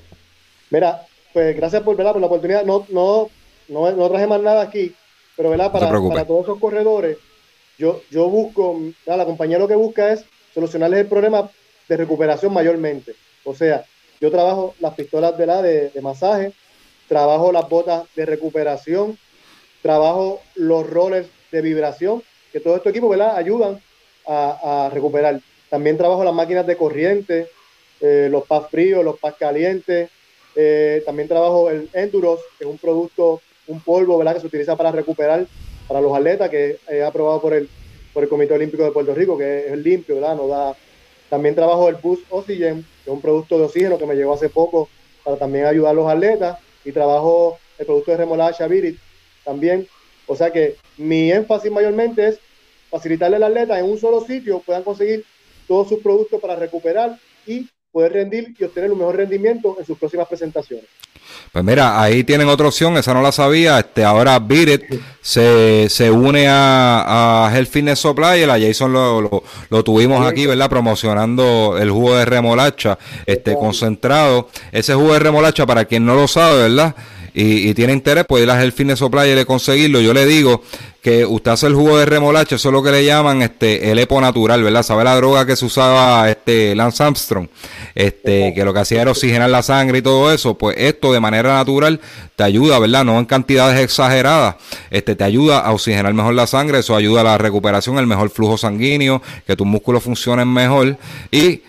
Mira, 0.69 1.02
pues 1.34 1.56
gracias 1.58 1.82
por, 1.82 1.98
por 1.98 2.19
la 2.19 2.28
oportunidad. 2.28 2.63
No, 2.63 2.86
no, 2.89 3.30
no, 3.67 3.91
no 3.91 4.10
traje 4.10 4.28
más 4.28 4.41
nada 4.41 4.63
aquí, 4.63 4.95
pero 5.39 5.52
¿verdad? 5.52 5.71
Para, 5.71 5.89
para 5.89 6.25
todos 6.25 6.43
esos 6.43 6.60
corredores, 6.60 7.17
yo, 7.78 8.02
yo 8.12 8.28
busco, 8.28 8.78
la 9.06 9.23
compañía 9.23 9.58
lo 9.58 9.69
que 9.69 9.75
busca 9.75 10.12
es 10.12 10.25
solucionarles 10.54 10.99
el 10.99 11.08
problema 11.08 11.49
de 11.88 11.95
recuperación 11.95 12.52
mayormente. 12.52 13.15
O 13.45 13.56
sea, 13.56 13.86
yo 14.19 14.32
trabajo 14.32 14.75
las 14.82 14.95
pistolas 14.95 15.38
de, 15.38 15.45
la 15.45 15.62
de, 15.62 16.02
masaje, 16.02 16.52
trabajo 17.08 17.54
las 17.54 17.69
botas 17.69 18.04
de 18.17 18.25
recuperación, 18.25 19.17
trabajo 19.82 20.41
los 20.56 20.86
rollers 20.86 21.30
de 21.54 21.62
vibración, 21.62 22.21
que 22.52 22.60
todo 22.60 22.75
estos 22.75 22.89
equipos 22.89 23.10
¿verdad? 23.10 23.38
ayudan 23.38 23.82
a, 24.28 24.89
recuperar. 24.91 25.39
También 25.69 25.95
trabajo 25.95 26.25
las 26.25 26.34
máquinas 26.34 26.67
de 26.67 26.75
corriente, 26.75 27.47
eh, 28.02 28.28
los 28.30 28.45
pads 28.45 28.71
fríos, 28.71 29.06
los 29.06 29.17
pads 29.17 29.38
calientes. 29.38 30.10
Eh, 30.58 31.02
también 31.06 31.30
trabajo 31.30 31.69
el 31.69 31.89
Enduros, 31.93 32.41
que 32.58 32.65
es 32.65 32.69
un 32.69 32.78
producto 32.78 33.39
un 33.70 33.80
polvo 33.80 34.18
¿verdad? 34.18 34.34
que 34.34 34.42
se 34.42 34.48
utiliza 34.48 34.76
para 34.76 34.92
recuperar 34.92 35.48
para 35.88 36.02
los 36.02 36.16
atletas, 36.16 36.50
que 36.50 36.78
es 36.88 37.04
aprobado 37.04 37.42
por 37.42 37.54
el, 37.54 37.70
por 38.14 38.24
el 38.24 38.30
Comité 38.30 38.54
Olímpico 38.54 38.84
de 38.84 38.92
Puerto 38.92 39.16
Rico, 39.16 39.38
que 39.38 39.68
es 39.68 39.78
limpio, 39.78 40.16
¿verdad? 40.16 40.36
No 40.36 40.48
da. 40.48 40.76
También 41.30 41.56
trabajo 41.56 41.90
el 41.90 41.96
Boost 41.96 42.26
Oxygen, 42.30 42.86
que 43.04 43.10
es 43.10 43.14
un 43.14 43.22
producto 43.22 43.58
de 43.58 43.66
oxígeno 43.66 43.98
que 43.98 44.06
me 44.06 44.16
llegó 44.16 44.34
hace 44.34 44.50
poco 44.50 44.90
para 45.24 45.38
también 45.38 45.66
ayudar 45.66 45.92
a 45.92 45.94
los 45.94 46.08
atletas. 46.08 46.60
Y 46.86 46.92
trabajo 46.92 47.58
el 47.78 47.86
producto 47.86 48.12
de 48.12 48.18
remolacha 48.18 48.68
Virit 48.68 49.00
también. 49.44 49.88
O 50.28 50.36
sea 50.36 50.52
que 50.52 50.76
mi 50.98 51.32
énfasis 51.32 51.72
mayormente 51.72 52.28
es 52.28 52.40
facilitarle 52.90 53.38
al 53.38 53.44
atleta 53.44 53.80
en 53.80 53.86
un 53.86 53.98
solo 53.98 54.22
sitio 54.22 54.62
puedan 54.66 54.84
conseguir 54.84 55.24
todos 55.68 55.90
sus 55.90 56.00
productos 56.00 56.42
para 56.42 56.56
recuperar 56.56 57.18
y 57.46 57.68
poder 57.92 58.14
rendir 58.14 58.56
y 58.58 58.64
obtener 58.64 58.92
un 58.92 59.00
mejor 59.00 59.18
rendimiento 59.18 59.76
en 59.80 59.86
sus 59.86 59.98
próximas 59.98 60.28
presentaciones. 60.28 60.86
Pues 61.52 61.65
mira, 61.65 62.02
ahí 62.02 62.24
tienen 62.24 62.48
otra 62.48 62.68
opción, 62.68 62.96
esa 62.98 63.13
no 63.13 63.22
la 63.22 63.32
sabía. 63.32 63.80
Este, 63.80 64.04
ahora 64.04 64.38
Biret 64.39 65.02
se, 65.22 65.88
se 65.89 66.12
une 66.12 66.48
a, 66.48 67.46
a 67.48 67.56
Health 67.56 67.70
Fitness 67.70 68.00
Supply, 68.00 68.44
a 68.44 68.60
Jason 68.60 68.94
lo, 68.94 69.44
lo, 69.70 69.84
tuvimos 69.84 70.26
aquí, 70.28 70.46
¿verdad? 70.46 70.70
Promocionando 70.70 71.78
el 71.80 71.89
jugo 71.89 72.15
de 72.15 72.26
remolacha, 72.26 73.00
este 73.26 73.56
concentrado. 73.56 74.50
Ese 74.72 74.94
jugo 74.94 75.13
de 75.13 75.20
remolacha, 75.20 75.65
para 75.65 75.86
quien 75.86 76.06
no 76.06 76.15
lo 76.15 76.28
sabe, 76.28 76.70
¿verdad? 76.70 76.96
Y, 77.41 77.73
tiene 77.73 77.93
interés, 77.93 78.25
pues 78.28 78.43
ir 78.43 78.52
a 78.52 78.62
el 78.62 78.73
Fitness 78.73 78.99
Supply 78.99 79.32
y 79.32 79.45
conseguirlo. 79.45 80.02
Yo 80.02 80.13
le 80.13 80.25
digo 80.25 80.62
que 81.02 81.25
usted 81.25 81.52
hace 81.52 81.67
el 81.67 81.73
jugo 81.73 81.97
de 81.97 82.06
remolacha, 82.06 82.56
eso 82.56 82.67
es 82.67 82.73
lo 82.73 82.84
que 82.84 82.91
le 82.91 83.06
llaman 83.06 83.41
este 83.41 83.91
el 83.91 83.99
epo 83.99 84.19
natural, 84.19 84.62
¿verdad? 84.62 84.84
¿Sabe 84.84 85.06
la 85.06 85.15
droga 85.15 85.45
que 85.45 85.56
se 85.56 85.65
usaba 85.65 86.30
este 86.30 86.75
Lance 86.75 87.02
Armstrong? 87.02 87.47
Este, 87.95 88.54
que 88.54 88.65
lo 88.65 88.73
que 88.73 88.82
hacía 88.82 89.04
era 89.04 89.12
oxigenar 89.12 89.49
la 89.49 89.63
sangre 89.63 89.99
y 89.99 90.02
todo 90.02 90.34
eso, 90.34 90.58
pues 90.58 90.75
esto 90.78 91.13
de 91.13 91.21
manera 91.21 91.54
natural 91.54 92.02
te 92.36 92.43
ayuda, 92.43 92.78
¿verdad? 92.78 93.06
No 93.06 93.17
en 93.17 93.25
cantidades 93.25 93.80
exageradas, 93.80 94.56
este 94.91 95.15
te 95.15 95.23
ayuda 95.23 95.60
a 95.60 95.71
oxigenar 95.71 96.13
mejor 96.13 96.34
la 96.34 96.45
sangre, 96.45 96.80
eso 96.80 96.93
ayuda 96.93 97.21
a 97.21 97.23
la 97.23 97.38
recuperación, 97.38 97.97
el 97.99 98.08
mejor 98.08 98.32
flujo 98.32 98.58
sanguíneo, 98.58 99.21
que 99.47 99.56
tus 99.56 99.65
músculos 99.65 100.04
funcionen 100.04 100.52
mejor 100.52 100.97
y 101.32 101.62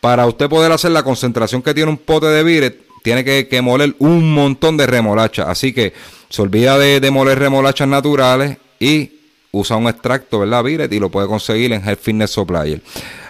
para 0.00 0.26
usted 0.26 0.48
poder 0.48 0.72
hacer 0.72 0.90
la 0.90 1.02
concentración 1.02 1.60
que 1.60 1.74
tiene 1.74 1.90
un 1.90 1.98
pote 1.98 2.26
de 2.26 2.42
Viret, 2.42 2.91
tiene 3.02 3.24
que, 3.24 3.62
moler 3.62 3.94
un 3.98 4.32
montón 4.32 4.76
de 4.76 4.86
remolacha. 4.86 5.50
Así 5.50 5.72
que 5.72 5.92
se 6.28 6.42
olvida 6.42 6.78
de, 6.78 7.10
moler 7.10 7.38
remolachas 7.38 7.88
naturales 7.88 8.56
y 8.78 9.20
usa 9.50 9.76
un 9.76 9.88
extracto, 9.88 10.40
¿verdad? 10.40 10.64
Viret 10.64 10.92
y 10.92 10.98
lo 10.98 11.10
puede 11.10 11.26
conseguir 11.26 11.72
en 11.72 11.86
Health 11.86 12.00
Fitness 12.00 12.30
Supplier. 12.30 12.80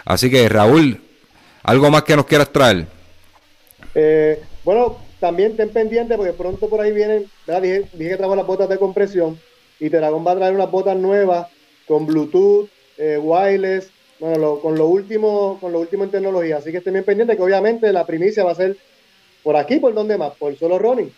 Así 0.05 0.29
que 0.29 0.47
Raúl, 0.47 1.01
¿algo 1.63 1.89
más 1.91 2.03
que 2.03 2.15
nos 2.15 2.25
quieras 2.25 2.51
traer? 2.51 2.87
Eh, 3.95 4.41
bueno, 4.63 4.97
también 5.19 5.55
ten 5.55 5.69
pendiente 5.69 6.15
porque 6.15 6.33
pronto 6.33 6.69
por 6.69 6.81
ahí 6.81 6.91
vienen, 6.91 7.25
¿verdad? 7.45 7.61
Dije, 7.61 8.09
que 8.09 8.17
traigo 8.17 8.35
las 8.35 8.47
botas 8.47 8.69
de 8.69 8.77
compresión 8.77 9.39
y 9.79 9.89
Teragón 9.89 10.25
va 10.25 10.31
a 10.31 10.35
traer 10.35 10.55
unas 10.55 10.71
botas 10.71 10.95
nuevas 10.95 11.47
con 11.87 12.05
Bluetooth, 12.05 12.69
eh, 12.97 13.17
wireless, 13.17 13.91
bueno, 14.19 14.59
con 14.59 14.77
lo 14.77 14.87
último, 14.87 15.57
con 15.59 15.73
lo 15.73 15.79
último 15.79 16.05
en 16.05 16.11
tecnología. 16.11 16.57
Así 16.57 16.71
que 16.71 16.77
estén 16.77 16.93
bien 16.93 17.03
pendientes 17.03 17.35
que 17.35 17.43
obviamente 17.43 17.91
la 17.91 18.05
primicia 18.05 18.43
va 18.43 18.51
a 18.51 18.55
ser 18.55 18.77
por 19.43 19.55
aquí, 19.55 19.77
¿por 19.77 19.93
dónde 19.93 20.17
más? 20.17 20.31
Por 20.39 20.57
solo 20.57 20.79
running. 20.79 21.11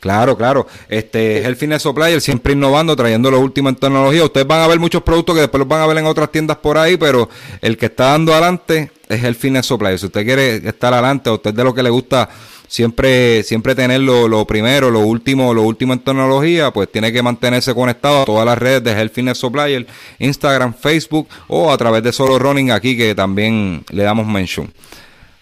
Claro, 0.00 0.36
claro. 0.36 0.66
Este 0.88 1.38
es 1.38 1.46
el 1.46 1.56
Fitness 1.56 1.82
Supplier, 1.82 2.20
siempre 2.20 2.52
innovando, 2.52 2.94
trayendo 2.94 3.30
lo 3.30 3.40
último 3.40 3.68
en 3.68 3.76
tecnología. 3.76 4.24
Ustedes 4.24 4.46
van 4.46 4.60
a 4.60 4.66
ver 4.66 4.78
muchos 4.78 5.02
productos 5.02 5.34
que 5.34 5.40
después 5.40 5.58
los 5.58 5.68
van 5.68 5.80
a 5.80 5.86
ver 5.86 5.98
en 5.98 6.06
otras 6.06 6.30
tiendas 6.30 6.58
por 6.58 6.78
ahí, 6.78 6.96
pero 6.96 7.28
el 7.60 7.76
que 7.76 7.86
está 7.86 8.12
dando 8.12 8.32
adelante 8.32 8.90
es 9.08 9.24
el 9.24 9.34
Fitness 9.34 9.66
Supplier. 9.66 9.98
Si 9.98 10.06
usted 10.06 10.24
quiere 10.24 10.56
estar 10.56 10.92
adelante, 10.92 11.30
a 11.30 11.32
usted 11.32 11.52
de 11.52 11.64
lo 11.64 11.74
que 11.74 11.82
le 11.82 11.90
gusta 11.90 12.28
siempre 12.68 13.42
siempre 13.42 13.74
tener 13.74 14.00
lo, 14.00 14.44
primero, 14.44 14.90
lo 14.90 15.00
último, 15.00 15.54
lo 15.54 15.62
último 15.62 15.92
en 15.92 16.00
tecnología, 16.00 16.70
pues 16.70 16.90
tiene 16.90 17.12
que 17.12 17.22
mantenerse 17.22 17.74
conectado 17.74 18.22
a 18.22 18.24
todas 18.24 18.44
las 18.44 18.58
redes 18.58 18.84
de 18.84 18.92
Health 18.92 19.12
Fitness 19.12 19.38
Supplier, 19.38 19.86
Instagram, 20.18 20.74
Facebook 20.74 21.28
o 21.48 21.70
a 21.70 21.76
través 21.76 22.02
de 22.02 22.12
Solo 22.12 22.38
Running 22.38 22.70
aquí 22.70 22.96
que 22.96 23.14
también 23.14 23.84
le 23.90 24.02
damos 24.02 24.26
mention. 24.26 24.72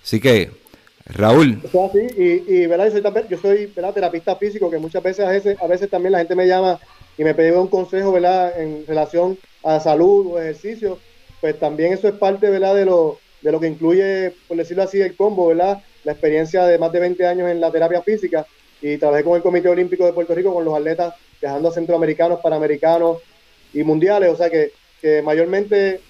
Así 0.03 0.21
que 0.21 0.64
Raúl. 1.07 1.61
y, 2.17 2.55
y 2.55 2.67
¿verdad? 2.67 2.91
Yo 3.29 3.39
soy, 3.39 3.67
¿verdad? 3.67 3.93
terapista 3.93 4.37
físico, 4.37 4.71
que 4.71 4.79
muchas 4.79 5.03
veces 5.03 5.27
a, 5.27 5.31
veces 5.31 5.61
a 5.61 5.67
veces 5.67 5.91
también 5.91 6.13
la 6.13 6.19
gente 6.19 6.35
me 6.35 6.47
llama 6.47 6.81
y 7.19 7.25
me 7.25 7.35
pide 7.35 7.57
un 7.57 7.69
consejo 7.69 8.13
¿verdad? 8.13 8.59
en 8.59 8.87
relación 8.87 9.39
a 9.63 9.81
salud 9.81 10.27
o 10.33 10.41
ejercicio. 10.41 10.99
Pues 11.41 11.59
también 11.59 11.93
eso 11.93 12.09
es 12.09 12.15
parte 12.15 12.49
¿verdad? 12.49 12.75
De, 12.75 12.87
lo, 12.87 13.19
de 13.43 13.53
lo 13.53 13.61
que 13.61 13.69
incluye, 13.69 14.33
por 14.49 14.57
decirlo 14.57 14.83
así, 14.83 15.01
el 15.01 15.15
combo, 15.15 15.49
¿verdad? 15.49 15.83
la 16.05 16.13
experiencia 16.13 16.65
de 16.65 16.79
más 16.79 16.93
de 16.93 17.01
20 17.01 17.27
años 17.27 17.51
en 17.51 17.61
la 17.61 17.71
terapia 17.71 18.03
física 18.03 18.47
y 18.81 18.97
trabajé 18.99 19.25
con 19.25 19.37
el 19.37 19.43
Comité 19.43 19.69
Olímpico 19.69 20.05
de 20.05 20.13
Puerto 20.13 20.35
Rico 20.35 20.53
con 20.53 20.65
los 20.65 20.75
atletas 20.75 21.15
viajando 21.41 21.69
a 21.69 21.73
centroamericanos, 21.73 22.41
panamericanos 22.41 23.19
y 23.73 23.83
mundiales. 23.83 24.31
O 24.31 24.37
sea 24.37 24.51
que, 24.51 24.73
que 25.01 25.23
mayormente, 25.23 26.01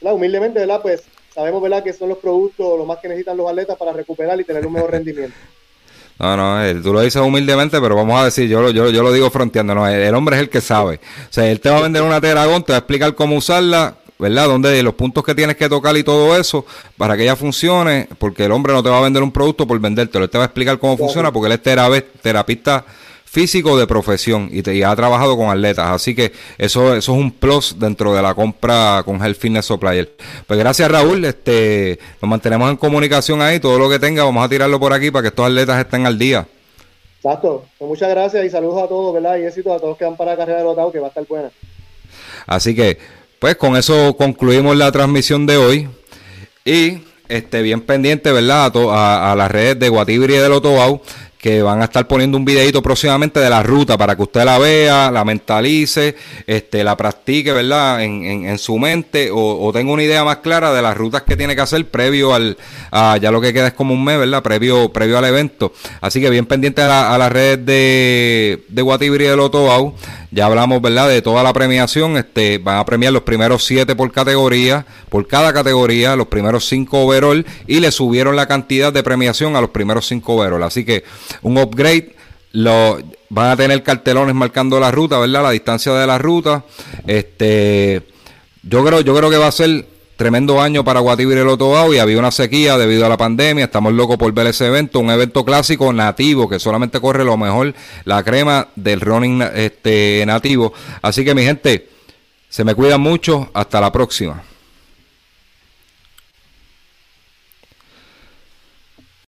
humildemente, 0.00 0.60
¿verdad? 0.60 0.80
pues 0.82 1.04
sabemos 1.36 1.62
¿verdad? 1.62 1.84
que 1.84 1.92
son 1.92 2.08
los 2.08 2.18
productos 2.18 2.78
lo 2.78 2.86
más 2.86 2.98
que 2.98 3.08
necesitan 3.08 3.36
los 3.36 3.48
atletas 3.48 3.76
para 3.76 3.92
recuperar 3.92 4.40
y 4.40 4.44
tener 4.44 4.66
un 4.66 4.72
mejor 4.72 4.90
rendimiento. 4.90 5.36
No, 6.18 6.34
no, 6.34 6.82
tú 6.82 6.94
lo 6.94 7.02
dices 7.02 7.20
humildemente, 7.20 7.78
pero 7.78 7.94
vamos 7.94 8.18
a 8.18 8.24
decir, 8.24 8.48
yo, 8.48 8.70
yo, 8.70 8.88
yo 8.88 9.02
lo 9.02 9.12
digo 9.12 9.28
fronteando, 9.28 9.74
no, 9.74 9.86
el, 9.86 10.14
hombre 10.14 10.36
es 10.36 10.40
el 10.40 10.48
que 10.48 10.62
sabe. 10.62 10.94
O 10.94 11.28
sea, 11.32 11.46
él 11.50 11.60
te 11.60 11.68
va 11.68 11.76
a 11.76 11.82
vender 11.82 12.02
una 12.02 12.22
Teragón, 12.22 12.62
te 12.62 12.72
va 12.72 12.76
a 12.76 12.78
explicar 12.78 13.14
cómo 13.14 13.36
usarla, 13.36 13.96
¿verdad? 14.18 14.46
Dónde 14.46 14.82
los 14.82 14.94
puntos 14.94 15.22
que 15.22 15.34
tienes 15.34 15.56
que 15.56 15.68
tocar 15.68 15.94
y 15.94 16.02
todo 16.02 16.34
eso 16.34 16.64
para 16.96 17.18
que 17.18 17.24
ella 17.24 17.36
funcione, 17.36 18.08
porque 18.16 18.46
el 18.46 18.52
hombre 18.52 18.72
no 18.72 18.82
te 18.82 18.88
va 18.88 18.96
a 18.96 19.02
vender 19.02 19.22
un 19.22 19.30
producto 19.30 19.66
por 19.66 19.78
vendértelo, 19.78 20.24
él 20.24 20.30
te 20.30 20.38
va 20.38 20.44
a 20.44 20.46
explicar 20.46 20.78
cómo 20.78 20.96
funciona, 20.96 21.30
porque 21.30 21.52
él 21.52 21.60
es 21.60 22.22
terapista 22.22 22.86
físico 23.26 23.76
de 23.78 23.86
profesión 23.86 24.48
y, 24.50 24.62
te, 24.62 24.82
ha 24.82 24.96
trabajado 24.96 25.36
con 25.36 25.50
atletas. 25.50 25.86
Así 25.88 26.14
que 26.14 26.32
eso, 26.56 26.94
eso 26.94 27.12
es 27.12 27.18
un 27.18 27.30
plus 27.32 27.78
dentro 27.78 28.14
de 28.14 28.22
la 28.22 28.34
compra 28.34 29.02
con 29.04 29.22
Health 29.22 29.38
Fitness 29.38 29.66
Supplier. 29.66 30.10
Pues 30.46 30.58
gracias 30.58 30.90
Raúl, 30.90 31.24
este, 31.24 31.98
nos 32.22 32.30
mantenemos 32.30 32.70
en 32.70 32.76
comunicación 32.76 33.42
ahí, 33.42 33.60
todo 33.60 33.78
lo 33.78 33.90
que 33.90 33.98
tenga 33.98 34.24
vamos 34.24 34.42
a 34.44 34.48
tirarlo 34.48 34.80
por 34.80 34.94
aquí 34.94 35.10
para 35.10 35.22
que 35.22 35.28
estos 35.28 35.44
atletas 35.44 35.78
estén 35.78 36.06
al 36.06 36.18
día. 36.18 36.46
Exacto, 37.16 37.64
pues 37.76 37.88
muchas 37.88 38.08
gracias 38.08 38.44
y 38.44 38.50
saludos 38.50 38.84
a 38.84 38.88
todos, 38.88 39.12
¿verdad? 39.12 39.36
Y 39.36 39.44
éxito 39.44 39.74
a 39.74 39.80
todos 39.80 39.98
que 39.98 40.04
van 40.04 40.16
para 40.16 40.30
la 40.30 40.36
carrera 40.36 40.58
de 40.58 40.64
Lotado, 40.64 40.92
que 40.92 41.00
va 41.00 41.06
a 41.06 41.08
estar 41.08 41.26
buena. 41.26 41.50
Así 42.46 42.74
que, 42.74 42.98
pues 43.40 43.56
con 43.56 43.76
eso 43.76 44.16
concluimos 44.16 44.76
la 44.76 44.92
transmisión 44.92 45.44
de 45.44 45.56
hoy 45.56 45.88
y 46.64 47.02
este 47.28 47.62
bien 47.62 47.80
pendiente, 47.80 48.30
¿verdad? 48.30 48.72
A, 48.76 49.32
a, 49.32 49.36
las 49.36 49.50
redes 49.50 49.78
de 49.78 49.88
Guatibri 49.88 50.34
y 50.34 50.38
de 50.38 50.48
Lotobau 50.48 51.02
que 51.38 51.62
van 51.62 51.80
a 51.80 51.84
estar 51.84 52.06
poniendo 52.08 52.36
un 52.38 52.44
videito 52.44 52.82
próximamente 52.82 53.40
de 53.40 53.50
la 53.50 53.62
ruta 53.62 53.96
para 53.96 54.16
que 54.16 54.22
usted 54.22 54.44
la 54.44 54.58
vea, 54.58 55.10
la 55.10 55.24
mentalice, 55.24 56.16
este, 56.46 56.82
la 56.82 56.96
practique, 56.96 57.52
¿verdad? 57.52 58.02
En, 58.02 58.46
en, 58.46 58.58
su 58.58 58.78
mente 58.78 59.30
o, 59.32 59.70
tenga 59.72 59.92
una 59.92 60.02
idea 60.02 60.24
más 60.24 60.38
clara 60.38 60.72
de 60.72 60.82
las 60.82 60.96
rutas 60.96 61.22
que 61.22 61.36
tiene 61.36 61.54
que 61.54 61.60
hacer 61.60 61.84
previo 61.86 62.34
al, 62.34 62.56
a, 62.90 63.18
ya 63.18 63.30
lo 63.30 63.40
que 63.40 63.52
queda 63.52 63.68
es 63.68 63.74
como 63.74 63.94
un 63.94 64.04
mes, 64.04 64.18
¿verdad? 64.18 64.42
Previo, 64.42 64.92
previo 64.92 65.18
al 65.18 65.24
evento. 65.24 65.72
Así 66.00 66.20
que 66.20 66.30
bien 66.30 66.46
pendiente 66.46 66.82
a, 66.82 67.16
las 67.18 67.32
redes 67.32 67.64
de, 67.64 68.64
de 68.68 68.82
Guatibri 68.82 69.24
y 69.24 69.28
de. 69.28 69.36
Ya 70.36 70.44
hablamos, 70.44 70.82
¿verdad? 70.82 71.08
De 71.08 71.22
toda 71.22 71.42
la 71.42 71.54
premiación. 71.54 72.18
Este, 72.18 72.58
van 72.58 72.76
a 72.76 72.84
premiar 72.84 73.10
los 73.10 73.22
primeros 73.22 73.64
siete 73.64 73.96
por 73.96 74.12
categoría, 74.12 74.84
por 75.08 75.26
cada 75.26 75.50
categoría, 75.54 76.14
los 76.14 76.26
primeros 76.26 76.68
cinco 76.68 77.06
overall 77.06 77.46
y 77.66 77.80
le 77.80 77.90
subieron 77.90 78.36
la 78.36 78.46
cantidad 78.46 78.92
de 78.92 79.02
premiación 79.02 79.56
a 79.56 79.62
los 79.62 79.70
primeros 79.70 80.06
cinco 80.06 80.34
overall. 80.34 80.62
Así 80.62 80.84
que 80.84 81.04
un 81.40 81.56
upgrade. 81.56 82.14
Lo, 82.52 82.98
van 83.28 83.50
a 83.50 83.56
tener 83.56 83.82
cartelones 83.82 84.34
marcando 84.34 84.78
la 84.78 84.90
ruta, 84.90 85.18
¿verdad? 85.18 85.42
La 85.42 85.50
distancia 85.52 85.92
de 85.94 86.06
la 86.06 86.18
ruta. 86.18 86.64
Este, 87.06 88.02
yo 88.62 88.84
creo, 88.84 89.00
yo 89.00 89.16
creo 89.16 89.30
que 89.30 89.36
va 89.38 89.46
a 89.46 89.52
ser 89.52 89.86
tremendo 90.16 90.60
año 90.60 90.82
para 90.82 91.00
Guatibir 91.00 91.38
el 91.38 91.48
Otobao 91.48 91.94
y 91.94 91.98
había 91.98 92.18
una 92.18 92.30
sequía 92.30 92.76
debido 92.78 93.06
a 93.06 93.08
la 93.08 93.16
pandemia. 93.16 93.66
Estamos 93.66 93.92
locos 93.92 94.16
por 94.16 94.32
ver 94.32 94.48
ese 94.48 94.66
evento, 94.66 94.98
un 94.98 95.10
evento 95.10 95.44
clásico 95.44 95.92
nativo 95.92 96.48
que 96.48 96.58
solamente 96.58 97.00
corre 97.00 97.24
lo 97.24 97.36
mejor, 97.36 97.74
la 98.04 98.22
crema 98.22 98.68
del 98.74 99.00
running 99.00 99.42
este, 99.54 100.24
nativo. 100.26 100.72
Así 101.02 101.24
que 101.24 101.34
mi 101.34 101.44
gente, 101.44 101.88
se 102.48 102.64
me 102.64 102.74
cuidan 102.74 103.00
mucho. 103.00 103.50
Hasta 103.52 103.80
la 103.80 103.92
próxima. 103.92 104.42